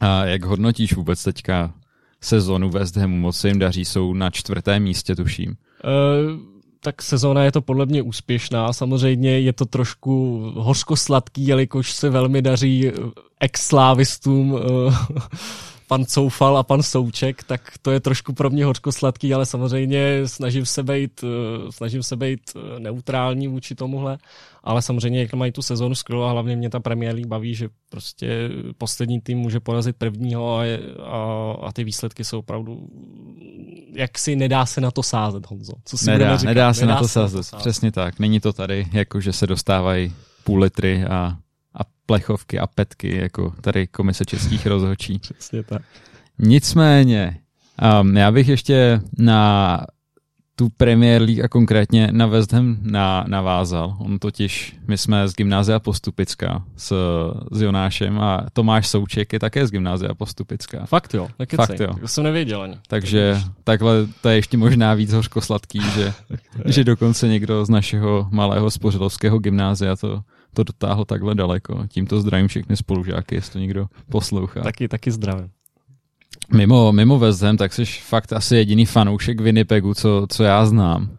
[0.00, 1.74] A jak hodnotíš vůbec teďka
[2.20, 3.16] sezonu West Hamu?
[3.16, 5.56] Moc se jim daří, jsou na čtvrtém místě, tuším.
[5.84, 6.53] Uh,
[6.84, 8.72] tak sezóna je to podle mě úspěšná.
[8.72, 12.92] Samozřejmě je to trošku hořko-sladký, jelikož se velmi daří
[13.40, 14.94] ex-slávistům eh,
[15.88, 20.66] pan Coufal a pan Souček, tak to je trošku pro mě hořko-sladký, ale samozřejmě snažím
[20.66, 24.18] se být, eh, snažím se být eh, neutrální vůči tomuhle,
[24.64, 27.68] ale samozřejmě jak mají tu sezónu skvělou a hlavně mě ta Premier League baví, že
[27.88, 32.88] prostě poslední tým může porazit prvního a, je, a, a ty výsledky jsou opravdu
[33.94, 35.72] jak si nedá se na to sázet, Honzo.
[35.84, 36.50] Co si nedá, říkat?
[36.50, 38.18] nedá se nedá na to sázet, sázet, přesně tak.
[38.18, 41.36] Není to tady, jako že se dostávají půl litry a
[41.74, 45.18] a plechovky a petky, jako tady komise českých rozhodčí.
[45.38, 45.82] Přesně tak.
[46.38, 47.40] Nicméně,
[48.00, 49.80] um, já bych ještě na
[50.56, 53.96] tu Premier League a konkrétně na West Ham na, navázal.
[53.98, 56.94] On totiž, my jsme z Gymnázia Postupická s,
[57.52, 60.86] s Jonášem a Tomáš Souček je také z Gymnázia Postupická.
[60.86, 61.94] Fakt jo, tak Fakt jo.
[62.00, 62.74] To jsem nevěděl ani.
[62.88, 66.12] Takže takhle to je ještě možná víc hořkosladký, že,
[66.66, 70.22] že dokonce někdo z našeho malého spořilovského gymnázia to
[70.54, 71.86] to dotáhl takhle daleko.
[71.88, 74.62] Tímto zdravím všechny spolužáky, jestli to někdo poslouchá.
[74.62, 75.50] Taky, taky zdravím.
[76.52, 81.18] Mimo, mimo West Ham, tak jsi fakt asi jediný fanoušek Winnipegu, co, co já znám.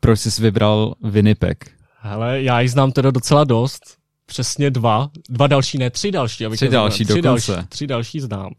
[0.00, 1.70] Proč jsi vybral Winnipeg?
[2.00, 3.82] Hele, já ji znám teda docela dost.
[4.26, 5.10] Přesně dva.
[5.28, 6.46] Dva další, ne, tři další.
[6.46, 7.52] Abych tři další tři dokonce.
[7.52, 8.50] Další, tři další znám.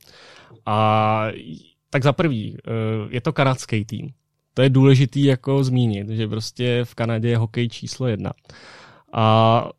[0.65, 1.27] A
[1.89, 2.71] tak za prvý, eh,
[3.09, 4.09] je to kanadský tým.
[4.53, 8.31] To je důležitý jako zmínit, že prostě v Kanadě je hokej číslo jedna.
[9.13, 9.69] A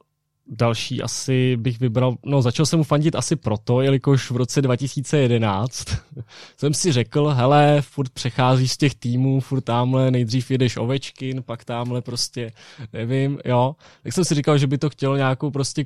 [0.49, 5.85] další asi bych vybral, no začal jsem mu fandit asi proto, jelikož v roce 2011
[6.57, 11.65] jsem si řekl, hele, furt přecházíš z těch týmů, furt tamhle nejdřív jedeš Ovečkin, pak
[11.65, 12.53] tamhle prostě,
[12.93, 13.77] nevím, jo.
[14.03, 15.85] Tak jsem si říkal, že by to chtělo nějakou prostě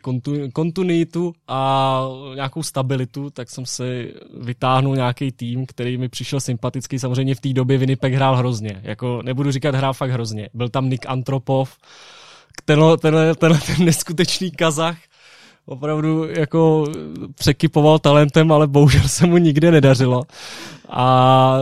[0.52, 2.02] kontinuitu a
[2.34, 6.98] nějakou stabilitu, tak jsem si vytáhnul nějaký tým, který mi přišel sympatický.
[6.98, 10.48] Samozřejmě v té době Winnipeg hrál hrozně, jako nebudu říkat hrál fakt hrozně.
[10.54, 11.76] Byl tam Nick Antropov,
[12.64, 14.96] tenhle, tenhle, tenhle ten neskutečný kazach
[15.66, 16.86] opravdu jako
[17.34, 20.22] překypoval talentem, ale bohužel se mu nikdy nedařilo.
[20.94, 21.58] A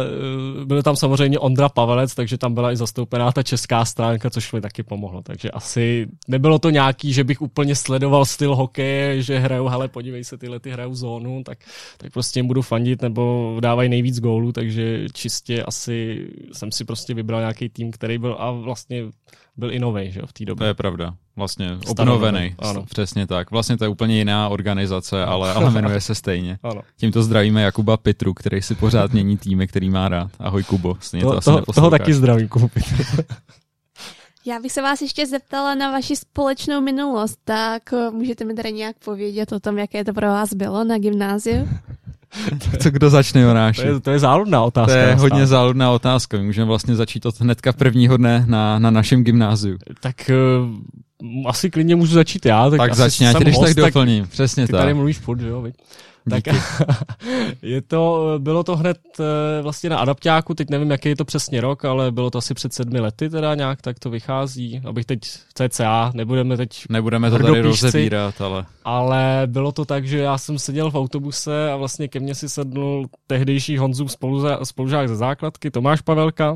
[0.62, 4.52] e, byl tam samozřejmě Ondra Pavelec, takže tam byla i zastoupená ta česká stránka, což
[4.52, 5.22] mi taky pomohlo.
[5.22, 10.24] Takže asi nebylo to nějaký, že bych úplně sledoval styl hokeje, že hrajou, hele, podívej
[10.24, 11.58] se, tyhle ty hrajou zónu, tak,
[11.98, 17.14] tak prostě jim budu fandit, nebo dávají nejvíc gólů, takže čistě asi jsem si prostě
[17.14, 19.04] vybral nějaký tým, který byl a vlastně
[19.60, 20.58] byl i novej, že v té době.
[20.58, 21.14] To je pravda.
[21.36, 22.54] Vlastně obnovený.
[22.58, 22.84] Ano.
[22.84, 23.50] Přesně tak.
[23.50, 26.58] Vlastně to je úplně jiná organizace, ale, ale jmenuje se stejně.
[26.62, 26.82] Ano.
[26.96, 30.30] Tímto zdravíme Jakuba Pitru, který si pořád mění týmy, který má rád.
[30.38, 30.96] Ahoj Kubo.
[31.20, 32.96] to, to, to toho taky zdravím, Kubo Pitru.
[34.46, 38.72] Já bych se vás ještě zeptala na vaši společnou minulost, tak eh, můžete mi tady
[38.72, 41.68] nějak povědět o tom, jaké to pro vás bylo na gymnáziu?
[42.82, 43.82] Co kdo začne, Jonáši?
[43.82, 44.92] To je, to je záludná otázka.
[44.92, 46.36] To je hodně záludná otázka.
[46.36, 49.78] My můžeme vlastně začít od hnedka prvního dne na, na našem gymnáziu.
[50.00, 50.30] Tak
[51.22, 52.70] uh, asi klidně můžu začít já.
[52.70, 54.26] Tak, tak začni, já když tak doplním.
[54.26, 54.80] Přesně ty tak.
[54.80, 55.62] tady mluvíš furt, jo?
[55.62, 55.74] Viď?
[56.30, 56.44] Tak
[57.62, 61.60] je to, bylo to hned eh, vlastně na adaptáku, teď nevím, jaký je to přesně
[61.60, 65.20] rok, ale bylo to asi před sedmi lety teda nějak, tak to vychází, abych teď
[65.54, 68.64] CCA, nebudeme teď Nebudeme to tady rozebírat, ale...
[68.84, 72.48] Ale bylo to tak, že já jsem seděl v autobuse a vlastně ke mně si
[72.48, 74.12] sednul tehdejší Honzův
[74.62, 76.54] spolužák ze základky, Tomáš Pavelka,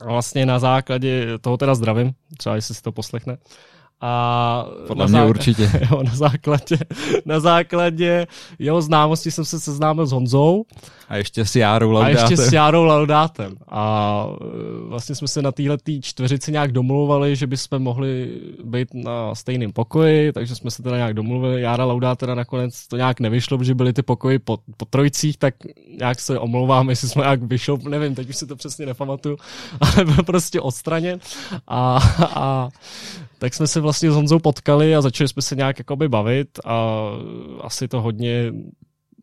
[0.00, 3.36] a vlastně na základě toho teda zdravím, třeba jestli si to poslechne.
[4.00, 5.24] A Podle na mě zá...
[5.24, 5.70] určitě.
[5.90, 6.78] Jo, na, základě,
[7.24, 8.26] na základě
[8.58, 10.64] jeho známosti jsem se seznámil s Honzou.
[11.08, 12.16] A ještě s Járou Laudátem.
[12.16, 13.56] A ještě s Járou Laudátem.
[13.68, 19.34] A e, vlastně jsme se na téhle čtveřici nějak domluvali, že bychom mohli být na
[19.34, 21.62] stejném pokoji, takže jsme se teda nějak domluvili.
[21.62, 25.54] Jára Laudát teda nakonec to nějak nevyšlo, protože byly ty pokoji po, po trojcích, tak
[25.98, 29.36] nějak se omlouvám, jestli jsme nějak vyšlo, nevím, teď už si to přesně nepamatuju,
[29.80, 31.20] ale byl prostě odstraněn.
[31.68, 32.68] A, a
[33.38, 37.06] tak jsme se vlastně s Honzou potkali a začali jsme se nějak jakoby bavit a
[37.60, 38.52] asi to hodně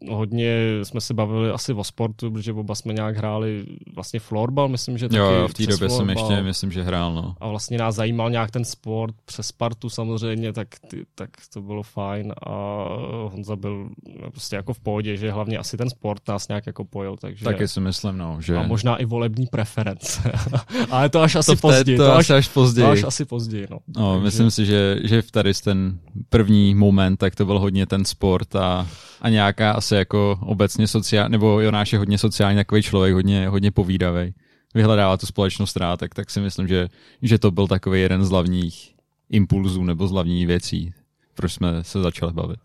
[0.09, 4.97] hodně jsme se bavili asi o sportu, protože oba jsme nějak hráli vlastně florbal, myslím,
[4.97, 5.97] že taky Jo, v té době florbal.
[5.97, 7.35] jsem ještě, myslím, že hrál, no.
[7.39, 11.83] A vlastně nás zajímal nějak ten sport přes Spartu samozřejmě, tak, ty, tak to bylo
[11.83, 12.85] fajn a
[13.31, 13.89] Honza byl
[14.31, 17.45] prostě jako v pohodě, že hlavně asi ten sport nás nějak jako pojil, takže...
[17.45, 18.57] Taky si myslím, no, že...
[18.57, 20.31] A možná i volební preference.
[20.89, 21.97] Ale to až asi to později.
[21.97, 22.85] To, to až, až později.
[22.85, 23.77] To až asi později, no.
[23.97, 24.25] no takže...
[24.25, 28.55] myslím si, že, že v tady ten první moment, tak to byl hodně ten sport
[28.55, 28.87] a,
[29.21, 33.47] a nějaká asi zase jako obecně sociální, nebo Jonáš je hodně sociální takový člověk, hodně,
[33.47, 34.33] hodně povídavý,
[34.73, 36.89] vyhledává tu společnost rád, tak, tak si myslím, že,
[37.21, 38.93] že to byl takový jeden z hlavních
[39.29, 40.93] impulzů nebo z hlavních věcí,
[41.33, 42.59] proč jsme se začali bavit.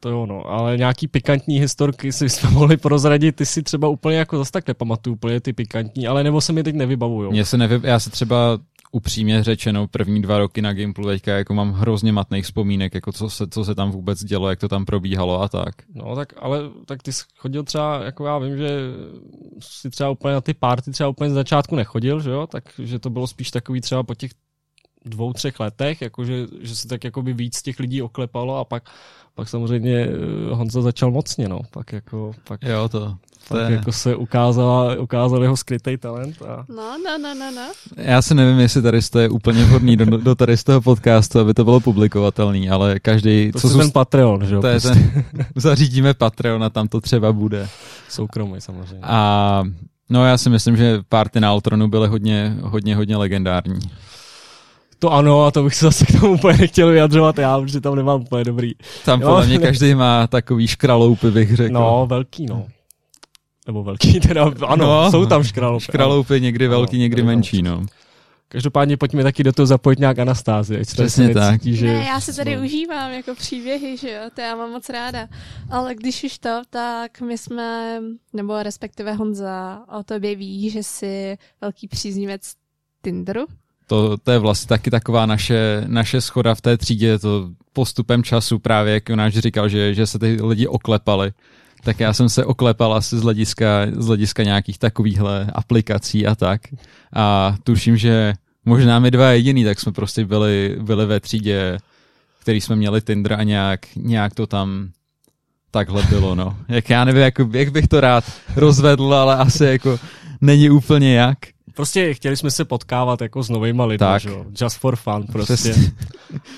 [0.00, 4.16] To jo, no, ale nějaký pikantní historky si jsme mohli prozradit, ty si třeba úplně
[4.16, 7.30] jako zase tak nepamatuju úplně ty pikantní, ale nebo se mi teď nevybavují.
[7.30, 7.80] Mně se nevy...
[7.82, 8.58] Já se třeba
[8.94, 13.30] upřímně řečeno první dva roky na Gimplu teďka jako mám hrozně matných vzpomínek, jako co
[13.30, 15.74] se, co se tam vůbec dělo, jak to tam probíhalo a tak.
[15.94, 18.68] No tak, ale tak ty jsi chodil třeba, jako já vím, že
[19.60, 23.10] si třeba úplně na ty party třeba úplně z začátku nechodil, že jo, takže to
[23.10, 24.30] bylo spíš takový třeba po těch
[25.04, 28.90] dvou, třech letech, jakože, že se tak jakoby víc těch lidí oklepalo a pak,
[29.34, 33.16] pak samozřejmě eh, Honza začal mocně, no, pak jako, pak, jo, to,
[33.48, 33.76] pak je...
[33.76, 36.42] jako se ukázala, ukázal jeho skrytý talent.
[36.42, 36.64] A...
[36.68, 37.72] No, no, no, no, no.
[37.96, 41.38] Já si nevím, jestli tady to je úplně vhodný do, do tady z toho podcastu,
[41.38, 43.52] aby to bylo publikovatelný, ale každý...
[43.52, 44.60] To co je ten Patreon, že jo?
[44.60, 44.88] To je prostě.
[44.88, 45.24] ten,
[45.56, 47.68] zařídíme Patreon a tam to třeba bude.
[48.08, 49.00] Soukromý samozřejmě.
[49.02, 49.62] A
[50.10, 53.80] no já si myslím, že party na Altronu byly hodně, hodně, hodně legendární.
[54.98, 57.94] To ano, a to bych se zase k tomu úplně nechtěl vyjadřovat já, protože tam
[57.94, 58.72] nemám úplně dobrý.
[59.04, 61.74] Tam podle mě každý má takový škraloupy, bych řekl.
[61.74, 62.66] No, velký, no.
[63.66, 65.84] Nebo velký, teda ano, no, jsou tam škraloupy.
[65.84, 67.86] Škraloupy někdy velký, někdy menší, no.
[68.48, 70.80] Každopádně pojďme taky do toho zapojit nějak Anastázie.
[70.80, 71.60] Přesně tak.
[71.60, 71.86] Cítí, že...
[71.86, 72.62] Ne, já se tady no.
[72.62, 75.28] užívám jako příběhy, že jo, to já mám moc ráda.
[75.70, 78.00] Ale když už to, tak my jsme,
[78.32, 82.52] nebo respektive Honza o tobě ví, že jsi velký příznivec
[83.02, 83.46] Tinderu.
[83.86, 88.58] To, to je vlastně taky taková naše, naše schoda v té třídě, to postupem času
[88.58, 91.32] právě, jak Jonáš říkal, že, že se ty lidi oklepali,
[91.84, 96.60] tak já jsem se oklepal asi z hlediska, z hlediska nějakých takovýchhle aplikací a tak.
[97.12, 98.32] A tuším, že
[98.64, 101.78] možná my dva jediný, tak jsme prostě byli, byli ve třídě
[102.44, 104.88] který jsme měli Tinder a nějak, nějak to tam
[105.70, 106.56] takhle bylo, no.
[106.68, 108.24] Jak já nevím, jak, jak bych to rád
[108.56, 109.98] rozvedl, ale asi jako
[110.40, 111.38] není úplně jak.
[111.74, 114.22] Prostě chtěli jsme se potkávat jako s novýma lidmi, Tak.
[114.22, 114.44] že jo?
[114.60, 115.54] Just for fun prostě.
[115.54, 115.92] Přesně.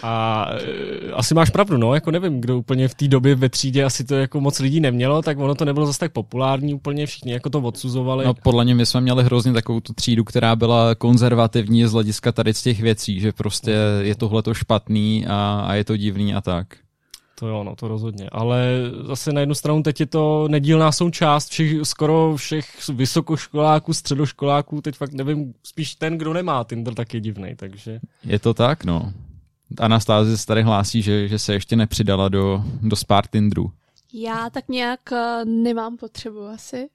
[0.03, 3.85] A e, asi máš pravdu, no, jako nevím, kdo úplně v té době ve třídě
[3.85, 7.33] asi to jako moc lidí nemělo, tak ono to nebylo zase tak populární úplně, všichni
[7.33, 8.25] jako to odsuzovali.
[8.25, 12.33] No podle mě my jsme měli hrozně takovou tu třídu, která byla konzervativní z hlediska
[12.33, 16.35] tady z těch věcí, že prostě je tohle to špatný a, a je to divný
[16.35, 16.67] a tak.
[17.39, 18.29] To jo, no, to rozhodně.
[18.33, 18.69] Ale
[19.07, 24.97] zase na jednu stranu teď je to nedílná součást všech, skoro všech vysokoškoláků, středoškoláků, teď
[24.97, 28.01] fakt nevím, spíš ten, kdo nemá Tinder, tak je divný, takže...
[28.25, 29.13] Je to tak, no.
[29.79, 33.73] Anastázie se tady hlásí, že, že se ještě nepřidala do, do Spart Tinderu.
[34.13, 36.89] Já tak nějak eh, nemám potřebu asi.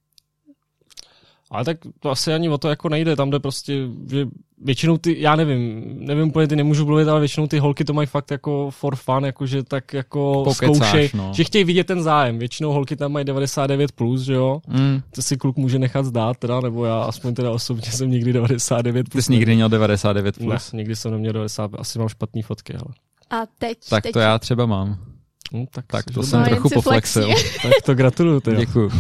[1.50, 3.74] Ale tak to asi ani o to jako nejde, tam jde prostě,
[4.10, 4.28] že
[4.64, 8.08] většinou ty, já nevím, nevím úplně, ty nemůžu mluvit, ale většinou ty holky to mají
[8.08, 11.32] fakt jako for fun, jako že tak jako Pokecáš, zkoušej, no.
[11.36, 12.40] že chtějí vidět ten zájem.
[12.40, 14.62] Většinou holky tam mají 99+, plus, že jo?
[14.68, 18.34] Mm, To si kluk může nechat zdát teda, nebo já aspoň teda osobně jsem nikdy
[18.34, 19.04] 99+.
[19.04, 20.24] ty plus jsi nikdy měl 99+.
[20.24, 20.72] Ne, Plus.
[20.72, 22.94] nikdy jsem neměl 90, asi mám špatný fotky, ale.
[23.30, 24.98] A teď, Tak teď to já třeba mám.
[25.54, 27.28] Hm, tak, Tak to jsem No, trochu poflexil.
[27.62, 28.56] tak to gratuluju, ty.
[28.56, 28.92] Děkuju.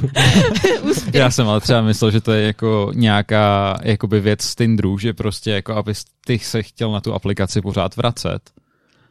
[1.13, 5.13] Já jsem ale třeba myslel, že to je jako nějaká jakoby věc z Tinderu, že
[5.13, 5.93] prostě jako aby
[6.25, 8.39] ty se chtěl na tu aplikaci pořád vracet,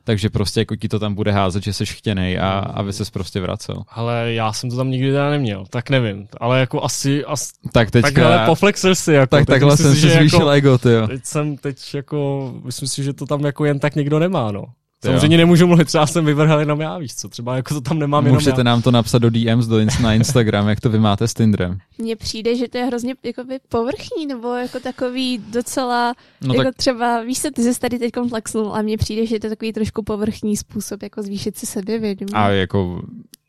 [0.04, 3.40] takže prostě jako ti to tam bude házet, že jsi chtěnej a aby ses prostě
[3.40, 3.82] vracel.
[3.88, 6.28] Ale já jsem to tam nikdy teda neměl, tak nevím.
[6.40, 9.26] Ale jako asi, asi Tak teďka, tak ale poflexil si jako.
[9.36, 11.06] tak teď takhle jsem si, si zvýšil jako, ego, ty jo.
[11.06, 14.64] Teď jsem teď jako, myslím si, že to tam jako jen tak někdo nemá, no.
[15.04, 18.24] Samozřejmě nemůžu mluvit, třeba jsem vyvrhal jenom já, víš co, třeba jako to tam nemám
[18.24, 18.64] jenom Můžete já.
[18.64, 21.78] nám to napsat do DMs do, ins- na Instagram, jak to vy máte s Tinderem.
[21.98, 26.74] mně přijde, že to je hrozně jakoby povrchní, nebo jako takový docela, No jako tak
[26.76, 29.72] třeba, víš co, ty jsi tady teď flexnul a mně přijde, že je to takový
[29.72, 32.32] trošku povrchní způsob, jako zvýšit si sebevědomí.
[32.32, 33.02] a jako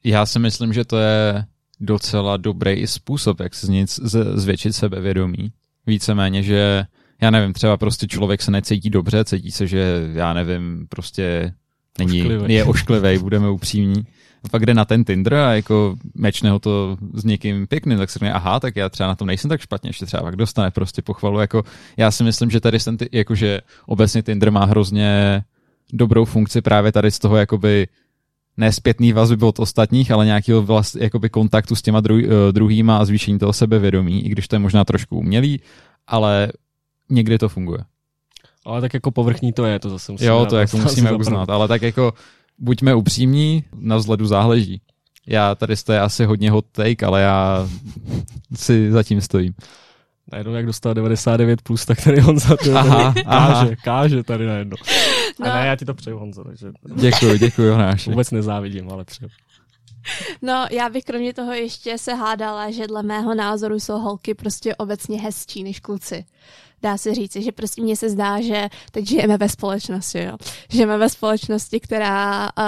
[0.04, 1.46] já si myslím, že to je
[1.80, 5.52] docela dobrý i způsob, jak si z nic z- zvětšit sebevědomí.
[5.88, 6.84] Víceméně, že
[7.22, 11.54] já nevím, třeba prostě člověk se necítí dobře, cítí se, že já nevím, prostě
[12.00, 12.56] není, Ošklivej.
[12.56, 14.04] je ošklivej, budeme upřímní.
[14.44, 18.10] A pak jde na ten Tinder a jako mečne ho to s někým pěkným, tak
[18.10, 20.72] si řekne, aha, tak já třeba na tom nejsem tak špatně, ještě třeba pak dostane
[20.72, 21.40] prostě pochvalu.
[21.40, 21.64] Jako,
[21.98, 25.42] já si myslím, že tady ten, ty- jakože obecně Tinder má hrozně
[25.94, 27.88] dobrou funkci právě tady z toho jakoby
[28.58, 32.98] ne zpětný vazby od ostatních, ale nějakého vlast, jakoby kontaktu s těma dru, eh, druhýma
[32.98, 35.62] a zvýšení toho sebevědomí, i když to je možná trošku umělý,
[36.08, 36.52] ale
[37.12, 37.80] někdy to funguje.
[38.66, 41.68] Ale tak jako povrchní to je, to zase musíme Jo, to jako musíme uznat, ale
[41.68, 42.14] tak jako
[42.58, 44.82] buďme upřímní, na vzhledu záleží.
[45.28, 47.70] Já tady jste asi hodně hot take, ale já
[48.56, 49.54] si zatím stojím.
[50.32, 53.68] Najednou jak dostal 99+, plus, tak tady Honza to Aha, káže, aha.
[53.84, 54.78] káže tady najednou.
[55.40, 55.46] No.
[55.46, 55.54] No.
[55.54, 58.10] A ne, já ti to přeju, Honzo, takže Děkuji, děkuji, Jonáši.
[58.10, 59.30] vůbec nezávidím, ale přeju.
[60.42, 64.76] No, já bych kromě toho ještě se hádala, že dle mého názoru jsou holky prostě
[64.76, 66.26] obecně hezčí než kluci.
[66.82, 70.38] Dá se říci, že prostě mně se zdá, že teď žijeme ve společnosti, jo.
[70.70, 72.66] Žijeme ve společnosti, která uh,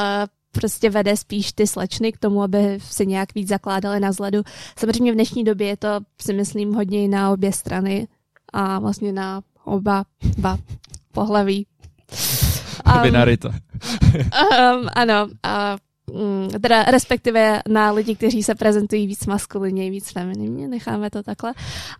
[0.51, 4.41] prostě vede spíš ty slečny k tomu, aby si nějak víc zakládali na zledu.
[4.77, 5.87] Samozřejmě v dnešní době je to,
[6.21, 8.07] si myslím, hodně na obě strany
[8.53, 10.57] a vlastně na oba dva
[11.11, 11.67] pohlaví.
[12.95, 13.49] Um, Binarita.
[13.49, 15.77] Um, ano, a
[16.13, 21.53] mm, teda respektive na lidi, kteří se prezentují víc maskulinně, víc feminimně, necháme to takhle.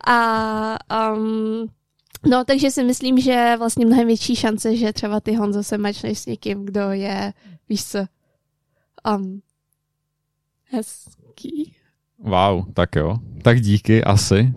[0.06, 0.76] A
[1.14, 1.68] um,
[2.26, 6.18] no, takže si myslím, že vlastně mnohem větší šance, že třeba ty Honzo se mačneš
[6.18, 7.32] s někým, kdo je,
[7.68, 7.98] víš co,
[9.16, 9.42] um,
[10.64, 11.74] hezký.
[12.18, 13.16] Wow, tak jo.
[13.42, 14.54] Tak díky, asi.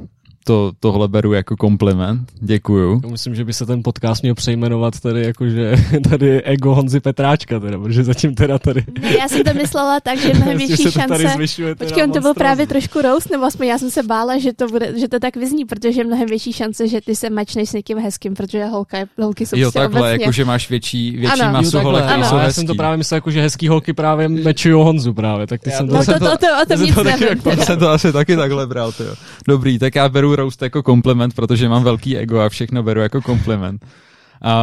[0.47, 2.21] To, tohle beru jako kompliment.
[2.39, 3.01] Děkuju.
[3.11, 5.71] Myslím, že by se ten podcast měl přejmenovat tady jakože
[6.09, 8.83] tady ego Honzy Petráčka, teda, protože zatím teda tady...
[9.01, 11.75] Ne, já jsem to myslela tak, že je mnohem větší se to tady šance, zvyšuje
[11.75, 14.53] teda Počkej, on to byl právě trošku roast, nebo aspoň já jsem se bála, že
[14.53, 17.69] to, bude, že to tak vyzní, protože je mnohem větší šance, že ty se mačneš
[17.69, 20.23] s někým hezkým, protože holka, je- holky jsou Jo, takhle, obecně.
[20.23, 21.51] jako že máš větší, větší Ano.
[21.53, 22.25] Masu holek, ano.
[22.25, 22.55] jsou já hezký.
[22.55, 25.77] jsem to právě myslel, jako, že hezký holky právě mečují Honzu právě, tak ty Já
[25.77, 26.13] jsem to No to...
[26.13, 27.37] to, to, to, o tom jsem nic to taky nevím.
[27.37, 29.13] jako- Já jsem to asi taky takhle bral, tyjo.
[29.47, 33.21] Dobrý, tak já beru roast jako kompliment, protože mám velký ego a všechno beru jako
[33.21, 33.85] kompliment.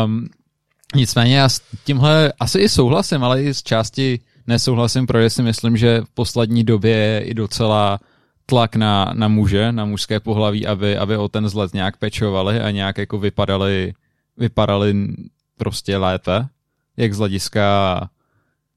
[0.04, 0.28] Um,
[0.94, 5.76] nicméně já s tímhle asi i souhlasím, ale i z části nesouhlasím, protože si myslím,
[5.76, 7.98] že v poslední době je i docela
[8.46, 12.70] tlak na, na muže, na mužské pohlaví, aby, aby o ten zlet nějak pečovali a
[12.70, 13.94] nějak jako vypadali,
[14.36, 14.94] vypadali
[15.58, 16.46] prostě lépe,
[16.96, 18.08] jak z hlediska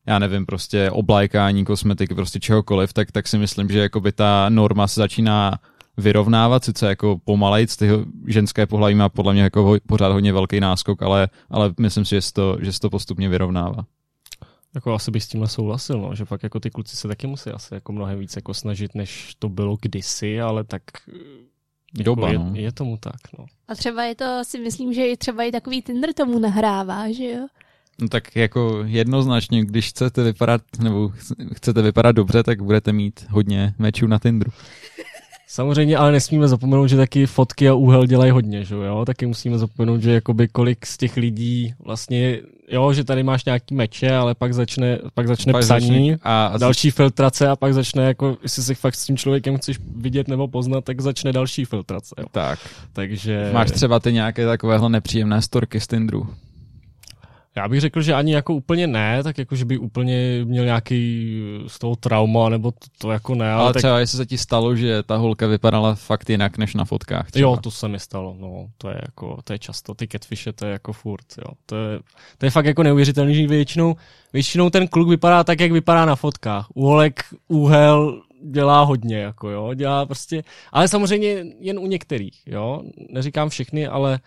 [0.05, 4.87] já nevím, prostě oblékání, kosmetiky, prostě čehokoliv, tak, tak si myslím, že jakoby ta norma
[4.87, 5.59] se začíná
[5.97, 7.89] vyrovnávat, sice jako pomalejc, ty
[8.27, 12.15] ženské pohlaví má podle mě jako ho, pořád hodně velký náskok, ale, ale myslím si,
[12.15, 13.85] že se to, že se to postupně vyrovnává.
[14.75, 17.49] Jako asi bych s tímhle souhlasil, no, že fakt jako ty kluci se taky musí
[17.49, 20.81] asi jako mnohem víc jako snažit, než to bylo kdysi, ale tak
[21.97, 22.51] jako Doba, je, no.
[22.53, 23.45] je, tomu tak, no.
[23.67, 27.23] A třeba je to, si myslím, že i třeba i takový Tinder tomu nahrává, že
[27.23, 27.47] jo?
[28.01, 31.11] No tak jako jednoznačně, když chcete vypadat, nebo
[31.53, 34.51] chcete vypadat dobře, tak budete mít hodně mečů na Tinderu.
[35.49, 39.05] Samozřejmě, ale nesmíme zapomenout, že taky fotky a úhel dělají hodně, že jo?
[39.05, 42.39] Taky musíme zapomenout, že jakoby kolik z těch lidí vlastně,
[42.71, 46.57] jo, že tady máš nějaký meče, ale pak začne, pak začne Pak psaní, začne- a,
[46.57, 50.47] další filtrace a pak začne jako, jestli si fakt s tím člověkem chceš vidět nebo
[50.47, 52.25] poznat, tak začne další filtrace, jo.
[52.31, 52.59] tak.
[52.93, 56.27] Takže Máš třeba ty nějaké takovéhle nepříjemné storky z Tinderu.
[57.57, 61.41] Já bych řekl, že ani jako úplně ne, tak jako, že by úplně měl nějaký
[61.67, 64.37] z toho trauma, nebo to, to jako ne, ale, Ale tak, třeba jestli se ti
[64.37, 67.31] stalo, že ta holka vypadala fakt jinak než na fotkách.
[67.31, 67.49] Třeba.
[67.49, 70.65] Jo, to se mi stalo, no, to je jako, to je často, ty catfishe, to
[70.65, 71.99] je jako furt, jo, to je,
[72.37, 73.95] to je fakt jako neuvěřitelný, že většinou,
[74.33, 79.73] většinou ten kluk vypadá tak, jak vypadá na fotkách, úholek, úhel dělá hodně, jako jo,
[79.73, 84.19] dělá prostě, ale samozřejmě jen u některých, jo, neříkám všechny, ale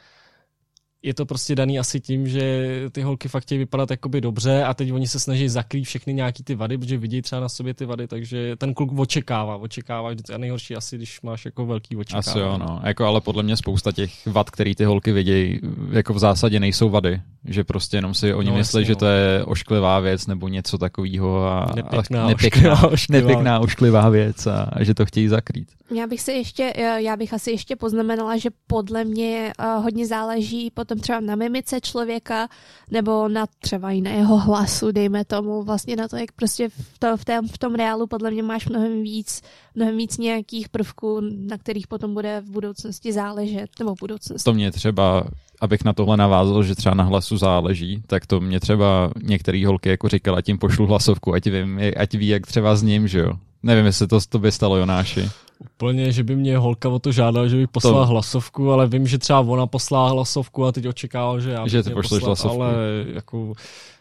[1.03, 4.75] je to prostě daný asi tím, že ty holky fakt chtějí vypadat jakoby dobře a
[4.75, 7.85] teď oni se snaží zakrýt všechny nějaký ty vady, protože vidí třeba na sobě ty
[7.85, 12.29] vady, takže ten kluk očekává, očekává vždycky a nejhorší asi, když máš jako velký očekávání.
[12.29, 12.81] Asi jo, no.
[12.85, 16.91] Jako, ale podle mě spousta těch vad, který ty holky vidějí, jako v zásadě nejsou
[16.91, 17.21] vady.
[17.45, 18.97] Že prostě jenom si oni No, myslí, že no.
[18.97, 23.21] to je ošklivá věc nebo něco takového a Nepěkná, a ošklivá, nepěkná, ošklivá.
[23.29, 25.69] nepěkná ošklivá věc a, a že to chtějí zakrýt.
[25.97, 30.07] Já bych se ještě, eh, já bych asi ještě poznamenala, že podle mě eh, hodně
[30.07, 32.49] záleží potom třeba na mimice člověka,
[32.91, 36.99] nebo na třeba i na jeho hlasu, dejme tomu, vlastně na to, jak prostě v,
[36.99, 39.43] to, v, tom, v tom reálu podle mě máš mnohem víc,
[39.75, 44.45] mnohem víc nějakých prvků, na kterých potom bude v budoucnosti záležet, nebo v budoucnosti.
[44.45, 45.25] To mě třeba,
[45.61, 49.89] abych na tohle navázal, že třeba na hlasu záleží, tak to mě třeba některé holky
[49.89, 53.33] jako říkala, tím pošlu hlasovku, ať, vím, ať ví, jak třeba s ním, že jo.
[53.63, 55.31] Nevím, jestli to to by stalo Jonáši.
[55.59, 59.07] Úplně, že by mě holka o to žádala, že by poslala To- hlasovku, ale vím,
[59.07, 62.27] že třeba ona poslala hlasovku a teď očekával, že já bych Že ty pošleš poslat,
[62.27, 62.63] hlasovku.
[62.63, 62.75] Ale
[63.15, 63.53] jako,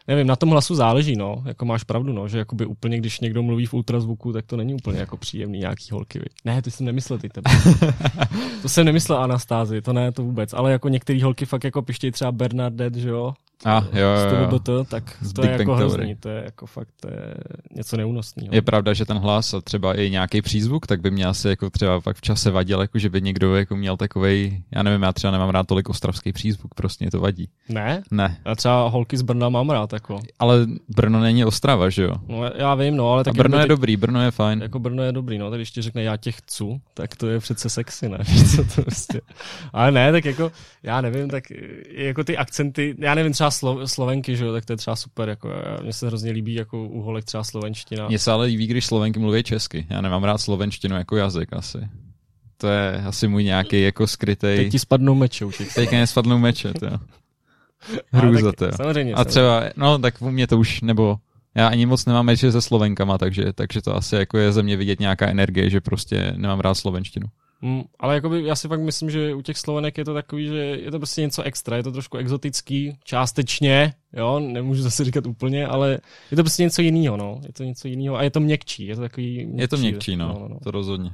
[0.08, 3.44] nevím, na tom hlasu záleží, no, jako máš pravdu, no, že jakoby úplně, když někdo
[3.44, 6.30] mluví v ultrazvuku, tak to není úplně jako příjemný nějaký holky, viď?
[6.46, 7.52] Ne, to jsem nemyslel ty tebe.
[8.62, 12.12] to jsem nemyslel Anastázi, to ne, to vůbec, ale jako některé holky fakt jako pištějí
[12.12, 13.34] třeba Bernadette, že jo,
[13.66, 14.60] A jo, z jo, toho jo.
[14.60, 15.94] BT, tak Z to Big je Bang jako Theory.
[16.04, 17.34] hrozný, to je jako fakt, to je
[17.76, 18.50] něco neúnosného.
[18.56, 21.70] Je pravda, že ten hlas a třeba i nějaký přízvuk, tak by mě asi jako
[21.70, 25.14] třeba pak v čase vadil, jako že by někdo jako měl takovej, já nevím, já
[25.14, 27.50] třeba nemám rád tolik ostravský přízvuk, prostě mě to vadí.
[27.70, 28.04] Ne?
[28.12, 30.20] Ne, Já třeba holky z Brna mám rád, jako.
[30.40, 32.16] ale Brno není Ostrava, že jo?
[32.28, 34.62] No, já vím, no, ale A tak Brno jako je teď- dobrý, Brno je fajn.
[34.62, 37.40] Jako Brno je dobrý, no, tak když ti řekne já tě chci, tak to je
[37.40, 38.18] přece sexy, ne?
[38.56, 39.22] Co to prostě.
[39.74, 40.52] Ale ne, tak jako,
[40.84, 41.44] já nevím, tak
[41.92, 45.30] jako ty akcenty, já nevím, třeba slo, slovenky, že jo, tak to je třeba super,
[45.30, 48.08] jako já- mně se hrozně líbí jako u holek třeba slovenština.
[48.08, 49.88] Mně se ale líbí, když Slovenky mluví česky.
[49.90, 51.78] Já nemám rád slovenštinu jako jazyk asi.
[52.58, 54.58] To je asi můj nějaký jako skrytej...
[54.58, 55.74] Teď ti spadnou meče u těch.
[55.74, 56.88] Teďka mě spadnou meče, to
[58.12, 58.72] Hrůza, tak to jo.
[58.76, 59.14] Samozřejmě.
[59.14, 61.18] A třeba, no tak u mě to už, nebo
[61.56, 64.78] já ani moc nemám meče se Slovenkama, takže, takže to asi jako je ze mě
[64.78, 67.28] vidět nějaká energie, že prostě nemám rád slovenštinu.
[67.62, 70.58] Mm, ale jakoby, já si fakt myslím, že u těch Slovenek je to takový, že
[70.58, 75.68] je to prostě něco extra, je to trošku exotický, částečně, jo, nemůžu zase říkat úplně,
[75.68, 76.00] ale
[76.32, 78.96] je to prostě něco jiného, no, je to něco jiného a je to měkčí, je
[78.96, 79.62] to takový měkčí.
[79.62, 80.60] Je to měkčí, no, no, no, no.
[80.64, 81.12] to rozhodně.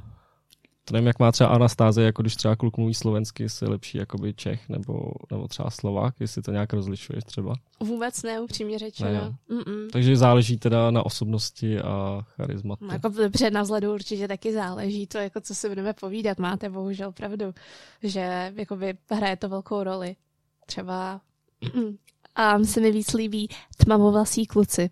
[0.88, 3.98] To nevím, jak má třeba Anastáze, jako když třeba kluk mluví slovensky, jestli je lepší
[3.98, 7.54] jakoby Čech nebo, nebo třeba Slovák, jestli to nějak rozlišuješ třeba.
[7.80, 9.10] Vůbec ne, upřímně řečeno.
[9.48, 9.56] Ne.
[9.92, 12.86] Takže záleží teda na osobnosti a charizmatu.
[12.86, 16.70] No, Jako dobře na vzhledu určitě taky záleží, to jako co si budeme povídat, máte
[16.70, 17.54] bohužel pravdu,
[18.02, 20.16] že jakoby hraje to velkou roli.
[20.66, 21.20] Třeba
[22.34, 24.90] a se mi víc líbí tmavovlasí kluci.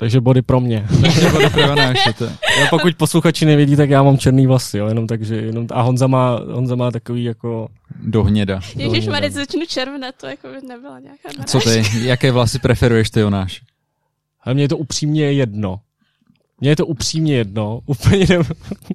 [0.00, 0.86] Takže body pro mě.
[1.22, 2.36] Nebo pro Jonáše, to je.
[2.60, 6.06] Já pokud posluchači nevědí, tak já mám černý vlasy, jo, jenom takže, jenom, a Honza
[6.06, 7.68] má, Honza má takový jako,
[8.02, 8.60] Do hněda.
[8.76, 9.06] Ježíš.
[9.06, 11.44] Marec, začnu červena, to jako by nebyla nějaká narážka.
[11.44, 13.62] Co ty, jaké vlasy preferuješ ty, Jonáš?
[14.42, 15.80] ale mně je to upřímně jedno.
[16.60, 18.38] Mně je to upřímně jedno, úplně ne...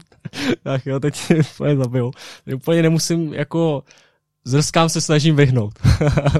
[0.63, 2.11] tak jo, teď mě úplně zabil.
[2.55, 3.83] Úplně nemusím jako
[4.45, 5.73] zrskám se snažím vyhnout.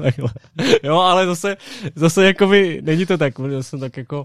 [0.02, 0.30] Takhle.
[0.82, 1.56] jo, ale zase,
[1.94, 4.24] zase jakoby, není to tak, protože jsem tak jako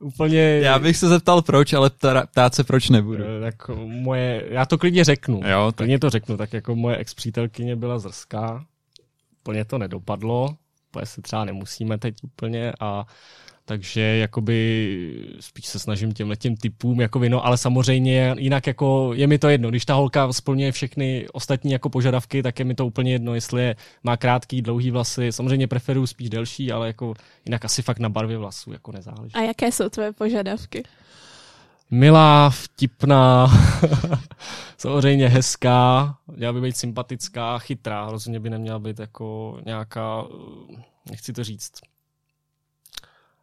[0.00, 0.40] úplně...
[0.40, 3.24] Já bych se zeptal proč, ale ptá- ptát se proč nebudu.
[3.24, 5.40] Eh, Tak moje, já to klidně řeknu.
[5.46, 8.64] Jo, tak Klidně to řeknu, tak jako moje ex-přítelkyně byla zrská,
[9.40, 10.56] úplně to nedopadlo,
[10.90, 13.04] úplně se třeba nemusíme teď úplně a
[13.70, 19.26] takže jakoby spíš se snažím těmhle těm typům jako vino, ale samozřejmě jinak jako je
[19.26, 22.86] mi to jedno, když ta holka splňuje všechny ostatní jako požadavky, tak je mi to
[22.86, 27.14] úplně jedno, jestli je, má krátký, dlouhý vlasy, samozřejmě preferuju spíš delší, ale jako
[27.46, 29.34] jinak asi fakt na barvě vlasů jako nezáleží.
[29.34, 30.82] A jaké jsou tvoje požadavky?
[31.90, 33.46] Milá, vtipná,
[34.78, 40.24] samozřejmě hezká, měla by být sympatická, chytrá, rozhodně by neměla být jako nějaká,
[41.10, 41.72] nechci to říct,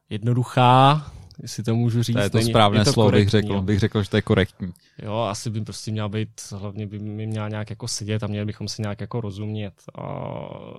[0.10, 1.05] jednoduchá,
[1.41, 2.16] jestli to můžu říct.
[2.16, 4.22] To je to není, správné je to slovo, bych řekl, bych řekl, že to je
[4.22, 4.74] korektní.
[5.01, 8.45] Jo, asi by prostě měla být, hlavně by mi měla nějak jako sedět a měli
[8.45, 9.74] bychom si nějak jako rozumět.
[9.95, 10.03] A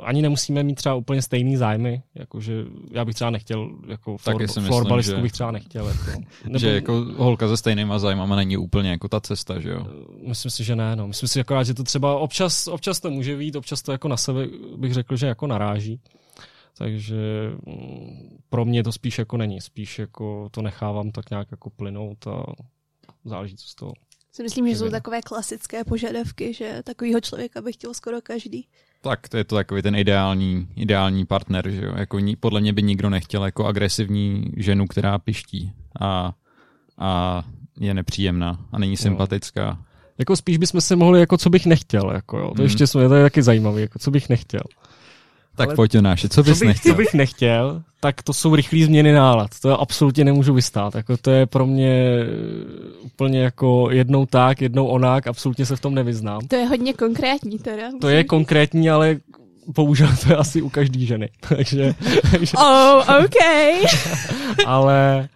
[0.02, 5.16] ani nemusíme mít třeba úplně stejný zájmy, jakože já bych třeba nechtěl, jako flor, florbalistku
[5.16, 5.88] že, bych třeba nechtěl.
[5.88, 9.86] Jako, nebo, že jako holka se stejnýma zájmama není úplně jako ta cesta, že jo?
[10.26, 11.08] Myslím si, že ne, no.
[11.08, 14.16] Myslím si akorát, že to třeba občas, občas to může být, občas to jako na
[14.16, 16.00] sebe bych řekl, že jako naráží.
[16.78, 21.70] Takže mm, pro mě to spíš jako není, spíš jako to nechávám tak nějak jako
[21.70, 22.42] plynout a
[23.24, 23.92] záleží, co z toho.
[24.32, 28.68] Si myslím, že jsou takové klasické požadavky, že takovýho člověka by chtěl skoro každý.
[29.00, 31.92] Tak to je to takový ten ideální, ideální partner, že jo?
[31.96, 36.32] Jako, podle mě by nikdo nechtěl jako agresivní ženu, která piští a,
[36.98, 37.42] a
[37.80, 39.78] je nepříjemná a není sympatická.
[39.78, 39.84] No.
[40.18, 42.48] Jako spíš bychom se mohli, jako co bych nechtěl, jako jo.
[42.48, 42.62] To hmm.
[42.62, 44.62] ještě je to je taky zajímavé, jako co bych nechtěl.
[45.66, 46.92] Tak pojď Jonáši, co bys co bych, nechtěl?
[46.92, 49.50] Co bych nechtěl, tak to jsou rychlé změny nálad.
[49.62, 50.94] To já absolutně nemůžu vystát.
[50.94, 52.26] Jako to je pro mě
[53.02, 56.48] úplně jako jednou tak, jednou onak, absolutně se v tom nevyznám.
[56.48, 57.90] To je hodně konkrétní teda.
[58.00, 59.16] To je konkrétní, ale
[59.66, 61.28] bohužel to je asi u každé ženy.
[61.48, 61.94] takže,
[62.30, 63.36] takže, oh, OK.
[64.66, 65.28] ale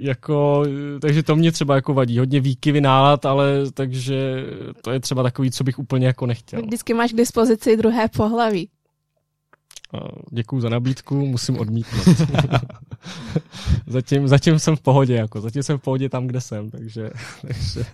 [0.00, 0.64] jako,
[1.00, 2.18] takže to mě třeba jako vadí.
[2.18, 4.44] Hodně výkyvy nálad, ale takže
[4.82, 6.62] to je třeba takový, co bych úplně jako nechtěl.
[6.62, 8.68] Vždycky máš k dispozici druhé pohlaví.
[10.30, 12.06] Děkuji za nabídku, musím odmítnout.
[13.86, 17.10] zatím, zatím jsem v pohodě, jako, zatím jsem v pohodě tam, kde jsem, takže,
[17.42, 17.84] takže...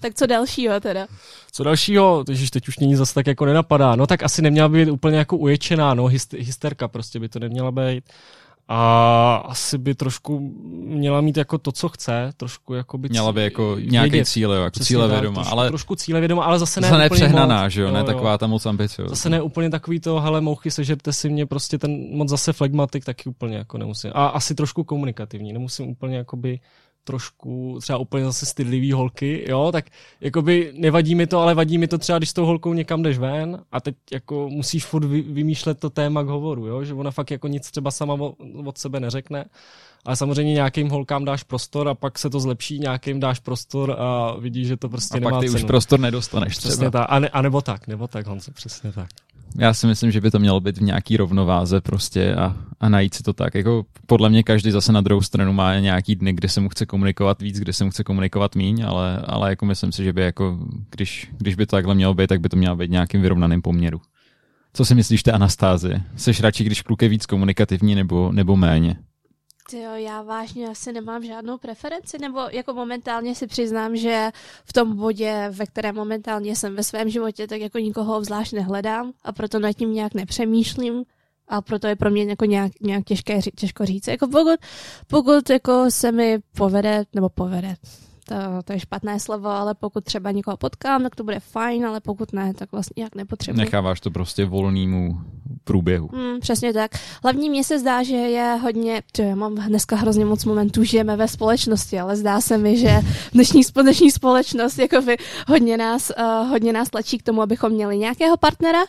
[0.00, 1.06] Tak co dalšího teda?
[1.52, 3.96] Co dalšího, takže teď už není zase tak jako nenapadá.
[3.96, 6.06] No tak asi neměla být úplně jako uječená, no,
[6.38, 8.04] hysterka prostě by to neměla být
[8.70, 10.54] a asi by trošku
[10.84, 14.62] měla mít jako to, co chce, trošku jako by Měla by jako nějaký cíl, jo,
[14.62, 17.90] jako cíle vědoma, trošku, ale trošku cíle vědoma, ale zase ne zase přehnaná, že jo,
[17.90, 19.02] ne taková ta moc ambice.
[19.08, 23.04] Zase ne úplně takový to, hele, mouchy, sežerte si mě prostě ten moc zase flegmatik
[23.04, 24.10] taky úplně jako nemusím.
[24.14, 26.60] A asi trošku komunikativní, nemusím úplně jakoby
[27.08, 29.84] trošku třeba úplně zase stydlivý holky, jo, tak
[30.20, 33.18] jakoby nevadí mi to, ale vadí mi to třeba, když s tou holkou někam jdeš
[33.18, 37.30] ven a teď jako musíš furt vymýšlet to téma k hovoru, jo, že ona fakt
[37.30, 38.14] jako nic třeba sama
[38.64, 39.44] od sebe neřekne,
[40.04, 44.36] ale samozřejmě nějakým holkám dáš prostor a pak se to zlepší, nějakým dáš prostor a
[44.38, 45.58] vidíš, že to prostě a nemá pak ty cenu.
[45.58, 46.70] už prostor nedostaneš třeba.
[46.70, 49.08] Přesně tak, a, ne, a nebo tak, nebo tak, Honzo, přesně tak.
[49.56, 53.14] Já si myslím, že by to mělo být v nějaký rovnováze prostě a, a najít
[53.14, 53.54] si to tak.
[53.54, 56.86] Jako podle mě každý zase na druhou stranu má nějaký dny, kde se mu chce
[56.86, 60.20] komunikovat víc, kde se mu chce komunikovat míň, ale, ale jako myslím si, že by
[60.22, 60.58] jako,
[60.90, 64.00] když, když by to takhle mělo být, tak by to mělo být nějakým vyrovnaným poměru.
[64.72, 66.02] Co si myslíš té Anastázie?
[66.16, 68.96] Seš radši, když kluk je víc komunikativní nebo, nebo méně?
[69.72, 74.30] Jo, já vážně asi nemám žádnou preferenci, nebo jako momentálně si přiznám, že
[74.64, 79.12] v tom bodě, ve kterém momentálně jsem ve svém životě, tak jako nikoho zvlášť nehledám
[79.24, 81.04] a proto nad tím nějak nepřemýšlím
[81.48, 84.08] a proto je pro mě jako nějak, nějak těžké, těžko říct.
[84.08, 84.60] Jako pokud,
[85.06, 87.74] pokud jako se mi povede, nebo povede,
[88.28, 92.00] to, to je špatné slovo, ale pokud třeba někoho potkám, tak to bude fajn, ale
[92.00, 93.58] pokud ne, tak vlastně jak nepotřebuji.
[93.58, 95.20] Necháváš to prostě volnému
[95.64, 96.10] průběhu.
[96.12, 96.90] Mm, přesně tak.
[97.22, 101.16] Hlavně mně se zdá, že je hodně, že já mám dneska hrozně moc momentů, žijeme
[101.16, 103.00] ve společnosti, ale zdá se mi, že
[103.32, 105.16] dnešní, dnešní společnost jako by
[105.48, 108.84] hodně nás, uh, hodně nás tlačí k tomu, abychom měli nějakého partnera,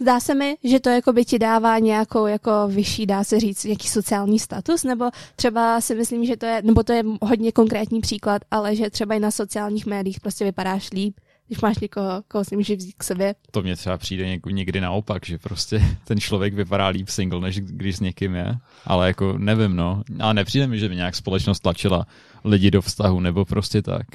[0.00, 3.64] Zdá se mi, že to jako by ti dává nějakou jako vyšší, dá se říct,
[3.64, 8.00] nějaký sociální status, nebo třeba si myslím, že to je, nebo to je hodně konkrétní
[8.00, 12.44] příklad, ale že třeba i na sociálních médiích prostě vypadáš líp, když máš někoho, koho
[12.44, 13.34] si můžeš vzít k sobě.
[13.50, 17.96] To mně třeba přijde někdy naopak, že prostě ten člověk vypadá líp single, než když
[17.96, 18.54] s někým je.
[18.84, 20.02] Ale jako nevím, no.
[20.20, 22.06] Ale nepřijde mi, že by nějak společnost tlačila
[22.44, 24.06] lidi do vztahu, nebo prostě tak.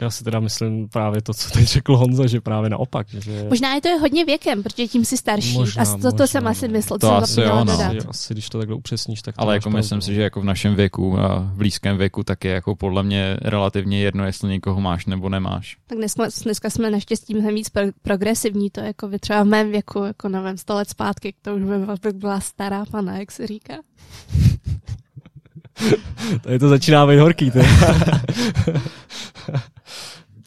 [0.00, 3.08] Já si teda myslím právě to, co teď řekl Honza, že právě naopak.
[3.08, 3.46] Že...
[3.48, 5.54] Možná je to hodně věkem, protože tím si starší.
[5.54, 6.98] Možná, a to, to možná, jsem asi myslel.
[6.98, 7.72] To asi jo, no.
[7.72, 10.74] Asi, asi, když to takhle upřesníš, tak Ale jako myslím si, že jako v našem
[10.74, 15.06] věku a v blízkém věku tak je jako podle mě relativně jedno, jestli někoho máš
[15.06, 15.76] nebo nemáš.
[15.86, 19.70] Tak dneska, dneska jsme naštěstí mnohem víc pro, progresivní, to jako by třeba v mém
[19.70, 21.62] věku, jako nevím, sto let zpátky, to už
[22.02, 23.74] by byla stará pana, jak se říká.
[26.40, 27.52] Tady to začíná být horký.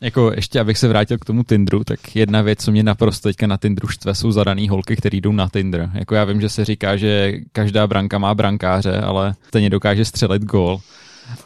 [0.03, 3.47] Jako ještě, abych se vrátil k tomu Tinderu, tak jedna věc, co mě naprosto teďka
[3.47, 5.89] na Tinderu štve, jsou zadaný holky, které jdou na Tinder.
[5.93, 10.43] Jako já vím, že se říká, že každá branka má brankáře, ale stejně dokáže střelit
[10.43, 10.79] gol.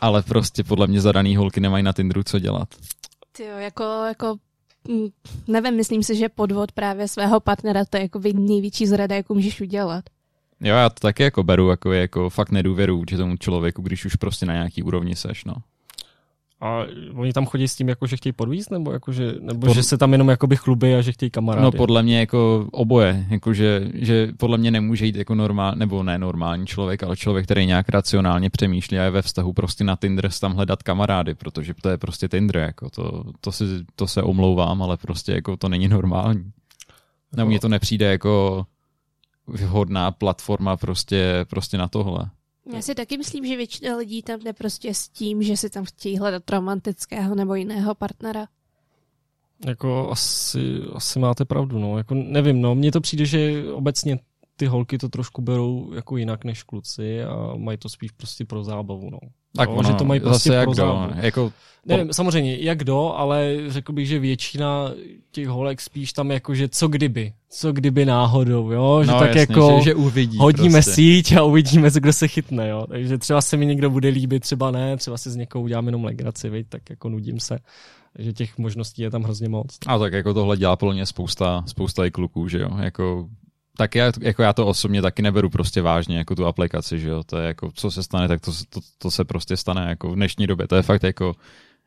[0.01, 2.69] Ale prostě podle mě zadaný holky nemají na Tinderu co dělat.
[3.31, 4.37] Ty jo, jako, jako
[4.87, 5.07] mm,
[5.47, 9.61] nevím, myslím si, že podvod právě svého partnera to je jako největší zrada, jako můžeš
[9.61, 10.05] udělat.
[10.61, 14.15] Jo, já to taky jako beru, jako, jako fakt nedůvěru že tomu člověku, když už
[14.15, 15.53] prostě na nějaký úrovni seš, no.
[16.61, 16.85] A
[17.15, 19.73] oni tam chodí s tím, jako, že chtějí podvízt, nebo, jako, že, nebo Pod...
[19.73, 21.63] že se tam jenom jakoby chlubí a že chtějí kamarády?
[21.63, 26.03] No podle mě jako oboje, jako, že, že podle mě nemůže jít jako normál, nebo
[26.03, 29.95] ne normální člověk, ale člověk, který nějak racionálně přemýšlí a je ve vztahu prostě na
[29.95, 33.63] Tinder tam hledat kamarády, protože to je prostě Tinder, jako to, to, si,
[33.95, 36.51] to se omlouvám, ale prostě jako to není normální.
[37.37, 38.65] No, mně to nepřijde jako
[39.47, 42.29] vhodná platforma prostě, prostě na tohle.
[42.73, 45.85] Já si taky myslím, že většina lidí tam jde prostě s tím, že si tam
[45.85, 48.47] chtějí hledat romantického nebo jiného partnera.
[49.65, 51.97] Jako asi, asi máte pravdu, no.
[51.97, 52.75] Jako nevím, no.
[52.75, 54.19] Mně to přijde, že obecně
[54.57, 58.63] ty holky to trošku berou jako jinak než kluci a mají to spíš prostě pro
[58.63, 59.19] zábavu, no.
[59.55, 61.13] Tak ono, že to mají prostě jak pro zábavu.
[61.15, 61.51] Jako...
[61.85, 64.91] Nevím, samozřejmě, jak do, ale řekl bych, že většina
[65.31, 69.35] těch holek spíš tam jako, že co kdyby, co kdyby náhodou, jo, že no, tak
[69.35, 70.91] jasně, jako že, že uvidí hodíme prostě.
[70.91, 74.71] síť a uvidíme, kdo se chytne, jo, takže třeba se mi někdo bude líbit, třeba
[74.71, 76.67] ne, třeba si z někoho udělám jenom legraci, viď?
[76.69, 77.59] tak jako nudím se
[78.19, 79.77] že těch možností je tam hrozně moc.
[79.87, 83.29] A tak jako tohle dělá plně spousta, spousta i kluků, že jo, jako
[83.77, 87.23] tak já, jako já to osobně taky neberu prostě vážně, jako tu aplikaci, že jo,
[87.23, 90.15] to je jako, co se stane, tak to, to, to se prostě stane, jako v
[90.15, 91.35] dnešní době, to je fakt jako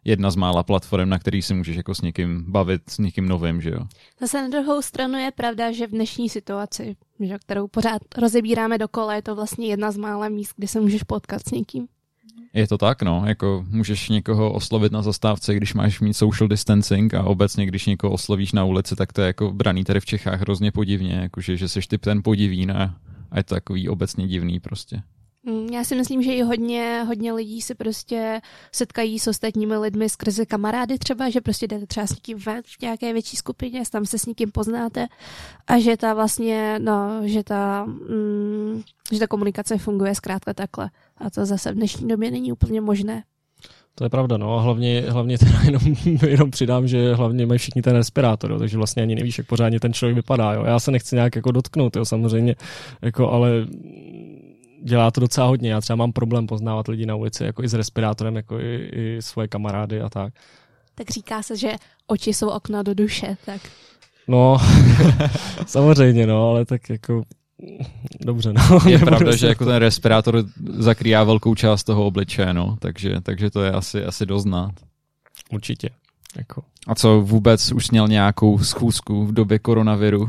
[0.04, 3.60] jedna z mála platform, na který si můžeš jako s někým bavit, s někým novým,
[3.60, 3.86] že jo.
[4.20, 9.14] Zase na druhou stranu je pravda, že v dnešní situaci, že, kterou pořád rozebíráme dokola,
[9.14, 11.88] je to vlastně jedna z mála míst, kde se můžeš potkat s někým.
[12.52, 17.14] Je to tak, no, jako můžeš někoho oslovit na zastávce, když máš mít social distancing
[17.14, 20.40] a obecně, když někoho oslovíš na ulici, tak to je jako braný tady v Čechách
[20.40, 22.94] hrozně podivně, jakože, že jsi typ ten podivín a,
[23.30, 25.02] a je to takový obecně divný prostě.
[25.42, 28.40] Mm, já si myslím, že i hodně, hodně lidí se prostě
[28.72, 32.82] setkají s ostatními lidmi skrze kamarády třeba, že prostě jdete třeba s někým ven v
[32.82, 35.06] nějaké větší skupině, tam se s někým poznáte
[35.66, 40.90] a že ta vlastně, no, že ta, mm, že ta komunikace funguje zkrátka takhle.
[41.20, 43.22] A to zase v dnešní době není úplně možné.
[43.94, 45.96] To je pravda, no a hlavně, hlavně teda jenom,
[46.26, 49.80] jenom přidám, že hlavně mají všichni ten respirátor, jo, takže vlastně ani nevíš, jak pořádně
[49.80, 50.52] ten člověk vypadá.
[50.52, 50.64] Jo.
[50.64, 52.54] Já se nechci nějak jako dotknout, jo, samozřejmě,
[53.02, 53.50] jako, ale
[54.82, 55.70] dělá to docela hodně.
[55.70, 59.22] Já třeba mám problém poznávat lidi na ulici, jako i s respirátorem, jako i, i
[59.22, 60.34] svoje kamarády a tak.
[60.94, 61.72] Tak říká se, že
[62.06, 63.60] oči jsou okna do duše, tak.
[64.28, 64.58] No,
[65.66, 67.22] samozřejmě, no, ale tak jako
[68.20, 68.80] dobře, no.
[68.88, 70.44] Je pravda, že jako ten respirátor
[70.78, 74.72] zakrývá velkou část toho obličeje, no, takže, takže to je asi, asi doznat.
[75.52, 75.90] Určitě.
[76.36, 76.62] Jako.
[76.86, 80.28] A co vůbec už měl nějakou schůzku v době koronaviru?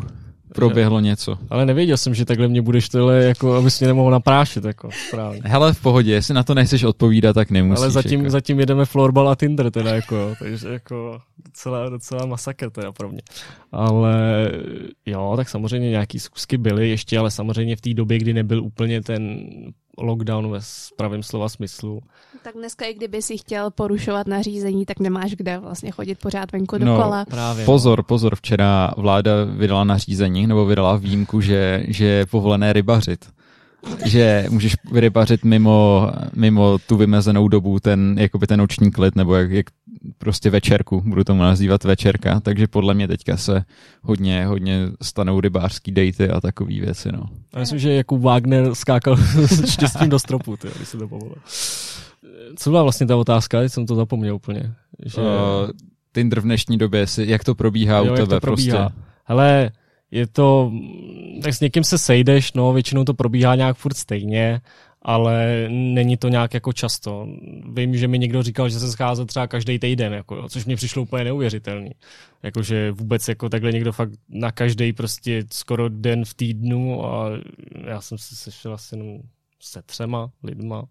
[0.56, 1.06] Proběhlo že?
[1.06, 1.38] něco.
[1.50, 5.42] Ale nevěděl jsem, že takhle mě budeš tohle, jako, abys mě nemohl naprášit, jako, správně.
[5.46, 7.82] Hele, v pohodě, jestli na to nechceš odpovídat, tak nemusíš.
[7.82, 8.30] Ale zatím, jako.
[8.30, 13.22] zatím jedeme florbal a Tinder, teda, jako, takže jako docela, docela masakr teda pro mě.
[13.72, 14.52] Ale
[15.06, 19.02] jo, tak samozřejmě nějaký zkusky byly ještě, ale samozřejmě v té době, kdy nebyl úplně
[19.02, 19.46] ten
[19.98, 20.60] lockdown ve
[20.96, 22.02] pravém slova smyslu.
[22.44, 26.78] Tak dneska, i kdyby si chtěl porušovat nařízení, tak nemáš kde vlastně chodit pořád venku
[26.78, 27.26] no, dokola.
[27.26, 28.04] Právě, pozor, no.
[28.04, 33.26] pozor, včera vláda vydala nařízení, nebo vydala výjimku, že, že je povolené rybařit
[34.06, 39.52] že můžeš rybařit mimo, mimo tu vymezenou dobu, ten, jakoby ten noční klid, nebo jak,
[39.52, 39.66] jak
[40.18, 43.64] prostě večerku, budu tomu nazývat večerka, takže podle mě teďka se
[44.02, 47.24] hodně, hodně stanou rybářský dejty a takové věci, no.
[47.54, 51.36] A myslím, že jako Wagner skákal s štěstím do stropu, ty, když se to povolil.
[52.56, 54.74] Co byla vlastně ta otázka, teď jsem to zapomněl úplně.
[55.06, 55.22] Že...
[55.22, 55.28] Uh,
[56.14, 58.90] Tinder v dnešní době, jak to probíhá jo, u tebe to probíhá.
[58.90, 59.02] prostě?
[59.24, 59.72] Hele,
[60.12, 60.72] je to,
[61.44, 64.62] tak s někým se sejdeš, no, většinou to probíhá nějak furt stejně,
[65.02, 67.28] ale není to nějak jako často.
[67.74, 70.76] Vím, že mi někdo říkal, že se schází třeba každý týden, jako, jo, což mě
[70.76, 71.92] přišlo úplně neuvěřitelný.
[72.44, 77.30] Jakože vůbec jako takhle někdo fakt na každý prostě skoro den v týdnu a
[77.88, 79.20] já jsem se sešel asi jenom
[79.60, 80.84] se třema lidma,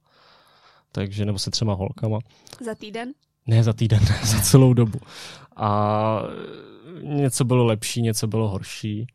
[0.93, 2.19] takže, nebo se třema holkama.
[2.65, 3.13] Za týden?
[3.47, 4.99] Ne, za týden, za celou dobu.
[5.57, 6.23] A
[7.03, 9.07] něco bylo lepší, něco bylo horší,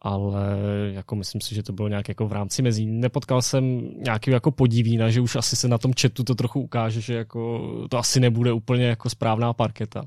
[0.00, 0.58] ale
[0.92, 2.86] jako myslím si, že to bylo nějak jako v rámci mezí.
[2.86, 7.00] Nepotkal jsem nějaký jako podivína, že už asi se na tom chatu to trochu ukáže,
[7.00, 7.60] že jako
[7.90, 10.04] to asi nebude úplně jako správná parketa.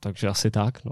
[0.00, 0.90] Takže asi tak, no.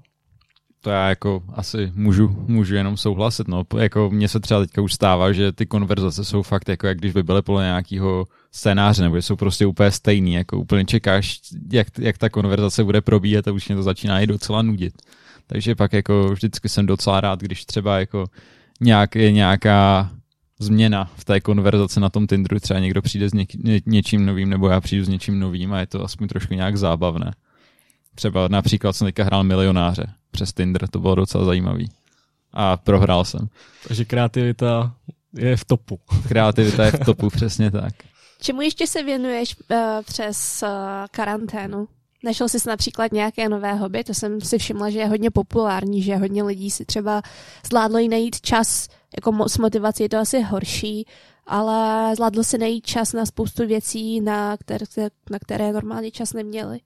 [0.85, 3.49] To já jako asi můžu, můžu jenom souhlasit.
[3.49, 3.65] No.
[3.79, 7.13] Jako mně se třeba teďka už stává, že ty konverzace jsou fakt jako jak když
[7.13, 10.35] by byly podle nějakého scénáře, nebo jsou prostě úplně stejný.
[10.35, 11.41] Jako úplně čekáš,
[11.73, 14.95] jak, jak ta konverzace bude probíhat a už mě to začíná i docela nudit.
[15.47, 18.27] Takže pak jako vždycky jsem docela rád, když třeba jako
[18.81, 20.11] nějak, je nějaká
[20.59, 24.51] změna v té konverzaci na tom Tinderu, třeba někdo přijde s něk, ně, něčím novým,
[24.51, 27.33] nebo já přijdu s něčím novým a je to aspoň trošku nějak zábavné.
[28.15, 31.91] Třeba například jsem teďka hrál milionáře přes Tinder, to bylo docela zajímavý.
[32.53, 33.49] A prohrál jsem.
[33.89, 34.95] Takže kreativita
[35.37, 36.01] je v topu.
[36.29, 37.95] Kreativita je v topu, přesně tak.
[38.41, 40.69] Čemu ještě se věnuješ uh, přes uh,
[41.11, 41.89] karanténu?
[42.25, 44.05] Našel jsi například nějaké nové hobby?
[44.05, 47.23] To jsem si všimla, že je hodně populární, že hodně lidí si třeba
[47.67, 51.07] zvládlo i najít čas, jako s motivací je to asi horší,
[51.47, 54.87] ale zvládlo si najít čas na spoustu věcí, na které,
[55.31, 56.81] na které normálně čas neměli.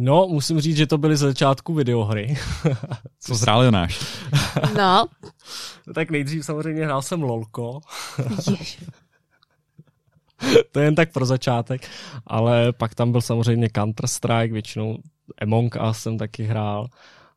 [0.00, 2.36] No, musím říct, že to byly z začátku videohry.
[3.20, 4.00] Co zhrál Jonáš?
[4.76, 5.06] No.
[5.94, 7.80] tak nejdřív samozřejmě hrál jsem LOLko.
[10.72, 11.88] to je jen tak pro začátek,
[12.26, 14.98] ale pak tam byl samozřejmě Counter-Strike, většinou
[15.42, 16.86] Among Us jsem taky hrál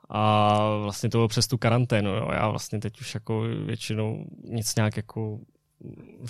[0.09, 2.09] a vlastně to bylo přes tu karanténu.
[2.09, 2.27] Jo.
[2.33, 5.39] Já vlastně teď už jako většinou nic nějak jako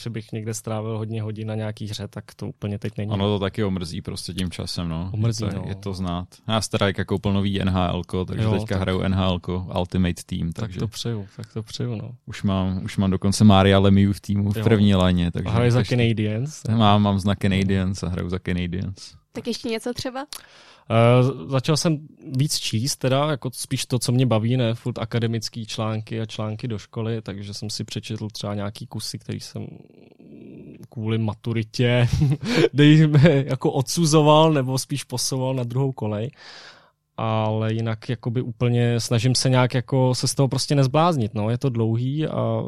[0.04, 3.12] že bych někde strávil hodně hodin na nějaký hře, tak to úplně teď není.
[3.12, 5.10] Ono to taky omrzí prostě tím časem, no.
[5.14, 5.64] Omrzí, je, to, no.
[5.68, 6.28] je to znát.
[6.48, 8.82] Já teda jako koupil nový NHL, takže jo, teďka tak...
[8.82, 9.40] hraju NHL
[9.80, 10.52] Ultimate Team.
[10.52, 12.16] Tak takže to přeju, tak to přeju, no.
[12.26, 14.64] Už mám, už mám dokonce Maria Lemieux v týmu v jo.
[14.64, 15.32] první laně.
[15.32, 16.64] Takže a hraju za Canadiens?
[16.76, 19.14] Mám, mám za Canadiens a hraju za Canadiens.
[19.32, 20.26] Tak ještě něco třeba?
[20.90, 22.08] Uh, začal jsem
[22.38, 24.74] víc číst, teda jako spíš to, co mě baví, ne?
[24.74, 29.40] Furt akademický články a články do školy, takže jsem si přečetl třeba nějaký kusy, který
[29.40, 29.68] jsem
[30.90, 32.08] kvůli maturitě
[32.74, 36.32] dejme, jako odsuzoval nebo spíš posouval na druhou kolej
[37.22, 41.58] ale jinak jakoby úplně snažím se nějak jako se z toho prostě nezbláznit, no, je
[41.58, 42.64] to dlouhý a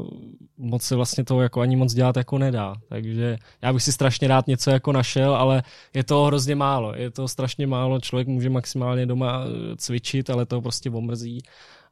[0.58, 4.28] moc se vlastně toho jako ani moc dělat jako nedá, takže já bych si strašně
[4.28, 8.50] rád něco jako našel, ale je to hrozně málo, je to strašně málo, člověk může
[8.50, 9.44] maximálně doma
[9.78, 11.42] cvičit, ale to prostě omrzí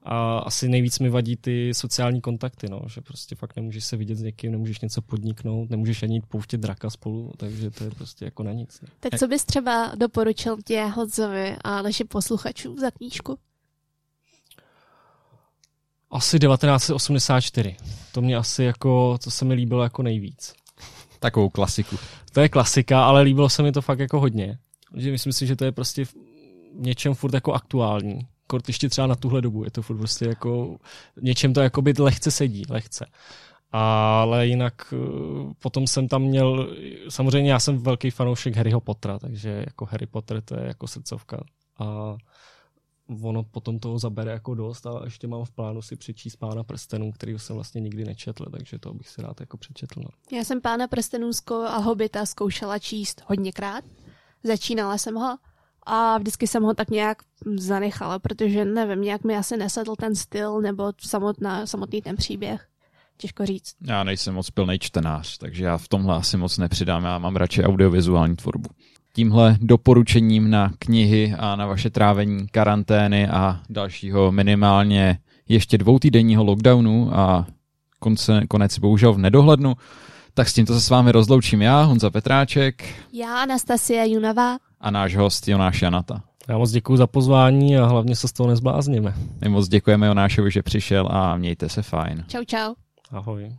[0.03, 4.15] a asi nejvíc mi vadí ty sociální kontakty, no, že prostě fakt nemůžeš se vidět
[4.15, 8.25] s někým, nemůžeš něco podniknout, nemůžeš ani jít pouštět draka spolu, takže to je prostě
[8.25, 8.81] jako na nic.
[8.81, 8.87] Ne?
[8.99, 13.37] Tak co bys třeba doporučil tě Hodzovi a našim posluchačům za knížku?
[16.11, 17.75] Asi 1984.
[18.11, 20.53] To mě asi jako, to se mi líbilo jako nejvíc.
[21.19, 21.95] Takovou klasiku.
[22.33, 24.57] To je klasika, ale líbilo se mi to fakt jako hodně.
[24.95, 26.15] Že myslím si, že to je prostě v
[26.73, 29.63] něčem furt jako aktuální kort ještě třeba na tuhle dobu.
[29.63, 30.77] Je to furt prostě jako,
[31.21, 33.05] něčem to jako by lehce sedí, lehce.
[33.71, 34.97] Ale jinak eh,
[35.61, 36.75] potom jsem tam měl,
[37.09, 41.43] samozřejmě já jsem velký fanoušek Harryho Pottera, takže jako Harry Potter to je jako srdcovka.
[41.79, 42.15] A
[43.23, 47.11] ono potom toho zabere jako dost a ještě mám v plánu si přečíst Pána prstenů,
[47.11, 49.99] který jsem vlastně nikdy nečetl, takže to bych si rád jako přečetl.
[49.99, 50.37] No.
[50.37, 51.31] Já jsem Pána prstenů
[51.67, 53.83] a Hobita zkoušela číst hodněkrát.
[54.43, 55.37] Začínala jsem ho
[55.85, 57.17] a vždycky jsem ho tak nějak
[57.55, 62.67] zanechala, protože nevím, nějak mi asi nesedl ten styl nebo samotná, samotný ten příběh.
[63.17, 63.73] Těžko říct.
[63.87, 67.03] Já nejsem moc pilný čtenář, takže já v tomhle asi moc nepřidám.
[67.03, 68.69] Já mám radši audiovizuální tvorbu.
[69.13, 75.19] Tímhle doporučením na knihy a na vaše trávení karantény a dalšího minimálně
[75.49, 77.47] ještě dvoutýdenního lockdownu a
[77.99, 79.73] konce, konec bohužel v nedohlednu,
[80.33, 82.95] tak s tímto se s vámi rozloučím já, Honza Petráček.
[83.13, 86.21] Já, Anastasia Junavá a náš host Jonáš Janata.
[86.47, 89.13] Já moc děkuji za pozvání a hlavně se z toho nezblázníme.
[89.41, 92.25] My moc děkujeme Jonášovi, že přišel a mějte se fajn.
[92.27, 92.73] Čau, čau.
[93.11, 93.51] Ahoj.